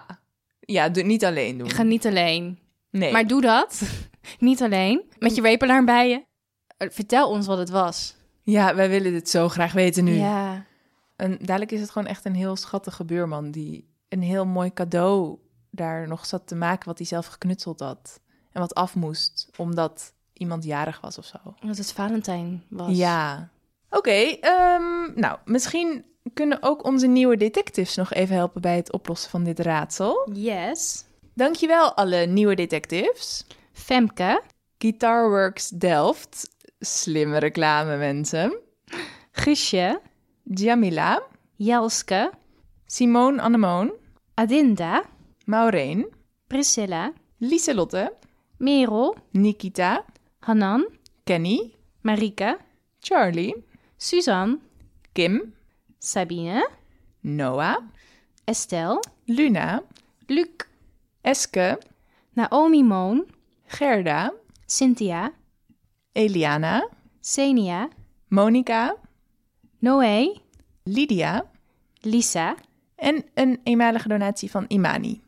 [0.60, 1.68] Ja, doe, niet alleen doen.
[1.68, 2.60] Ik ga niet alleen.
[2.90, 3.12] Nee.
[3.12, 3.82] Maar doe dat.
[4.40, 5.04] niet alleen.
[5.20, 6.26] Met je weepelaar bij je.
[6.78, 8.16] Eh, Vertel ons wat het was.
[8.44, 10.14] Ja, wij willen dit zo graag weten nu.
[10.14, 10.66] Ja.
[11.16, 13.52] En dadelijk is het gewoon echt een heel schattige buurman...
[13.52, 15.38] die een heel mooi cadeau
[15.70, 16.88] daar nog zat te maken...
[16.88, 18.20] wat hij zelf geknutseld had.
[18.52, 21.38] En wat af moest, omdat iemand jarig was of zo.
[21.66, 22.98] Dat het Valentijn was.
[22.98, 23.50] Ja.
[23.90, 29.30] Oké, ehm, nou, misschien kunnen ook onze nieuwe detectives nog even helpen bij het oplossen
[29.30, 30.30] van dit raadsel.
[30.34, 31.06] Yes.
[31.40, 33.46] Dankjewel alle nieuwe detectives.
[33.72, 34.42] Femke.
[34.78, 38.60] Guitarworks Delft, slimme reclame mensen.
[39.32, 40.02] Guusje.
[40.44, 41.22] Jamila,
[41.56, 42.32] Jelske.
[42.86, 43.94] Simone Anemoon,
[44.34, 45.04] Adinda.
[45.46, 46.06] Maureen,
[46.48, 48.10] Priscilla, Lieselotte,
[48.58, 50.04] Merel, Nikita,
[50.40, 50.86] Hanan,
[51.26, 52.58] Kenny, Marika,
[53.02, 53.54] Charlie,
[53.98, 54.60] Suzanne,
[55.14, 55.54] Kim,
[56.00, 56.64] Sabine,
[57.24, 57.78] Noah,
[58.46, 59.82] Estelle, Luna,
[60.28, 60.69] Luc,
[61.22, 61.80] Eske,
[62.34, 63.26] Naomi Moon,
[63.66, 64.34] Gerda,
[64.66, 65.32] Cynthia,
[66.12, 66.88] Eliana,
[67.22, 67.88] Senia,
[68.28, 68.96] Monica,
[69.80, 70.38] Noé,
[70.84, 71.46] Lydia
[72.02, 72.56] Lisa.
[72.96, 75.22] en een eenmalige donatie van Imani.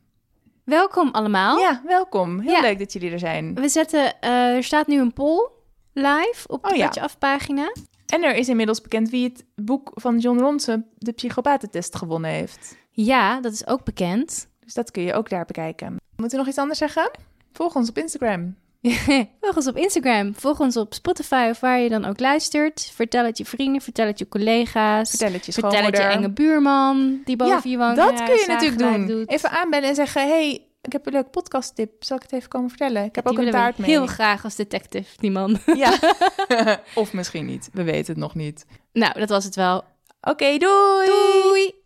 [0.63, 1.59] Welkom allemaal.
[1.59, 2.39] Ja, welkom.
[2.39, 2.61] Heel Ja.
[2.61, 3.55] leuk dat jullie er zijn.
[3.55, 5.49] We zetten, eh, er staat nu een poll
[5.93, 6.85] live op de Oh ja.
[6.85, 7.71] Patje Af pagina.
[8.05, 12.77] En er is inmiddels bekend wie het boek van John Ronson, de psychopatentest, gewonnen heeft.
[12.91, 14.49] Ja, dat is ook bekend.
[14.73, 15.95] Dus dat kun je ook daar bekijken.
[16.15, 17.11] Moeten we nog iets anders zeggen?
[17.53, 18.55] Volg ons op Instagram.
[19.41, 22.91] Volg ons op Instagram, volg ons op Spotify of waar je dan ook luistert.
[22.93, 25.09] Vertel het je vrienden, vertel het je collega's.
[25.09, 27.95] Vertel het je Vertel het je enge buurman die boven je woont.
[27.95, 29.07] dat kun je natuurlijk doen.
[29.07, 29.29] Doet.
[29.29, 30.27] Even aanbellen en zeggen...
[30.27, 32.03] hey, ik heb een leuk podcasttip.
[32.03, 33.03] Zal ik het even komen vertellen?
[33.03, 33.89] Ik heb Die ook een taart mee.
[33.89, 35.57] heel graag als detective, die man.
[35.75, 35.97] Ja.
[36.95, 37.69] of misschien niet.
[37.73, 38.65] We weten het nog niet.
[38.93, 39.83] nou, dat was het wel.
[40.21, 41.05] Oké, doei!
[41.05, 41.80] Doei!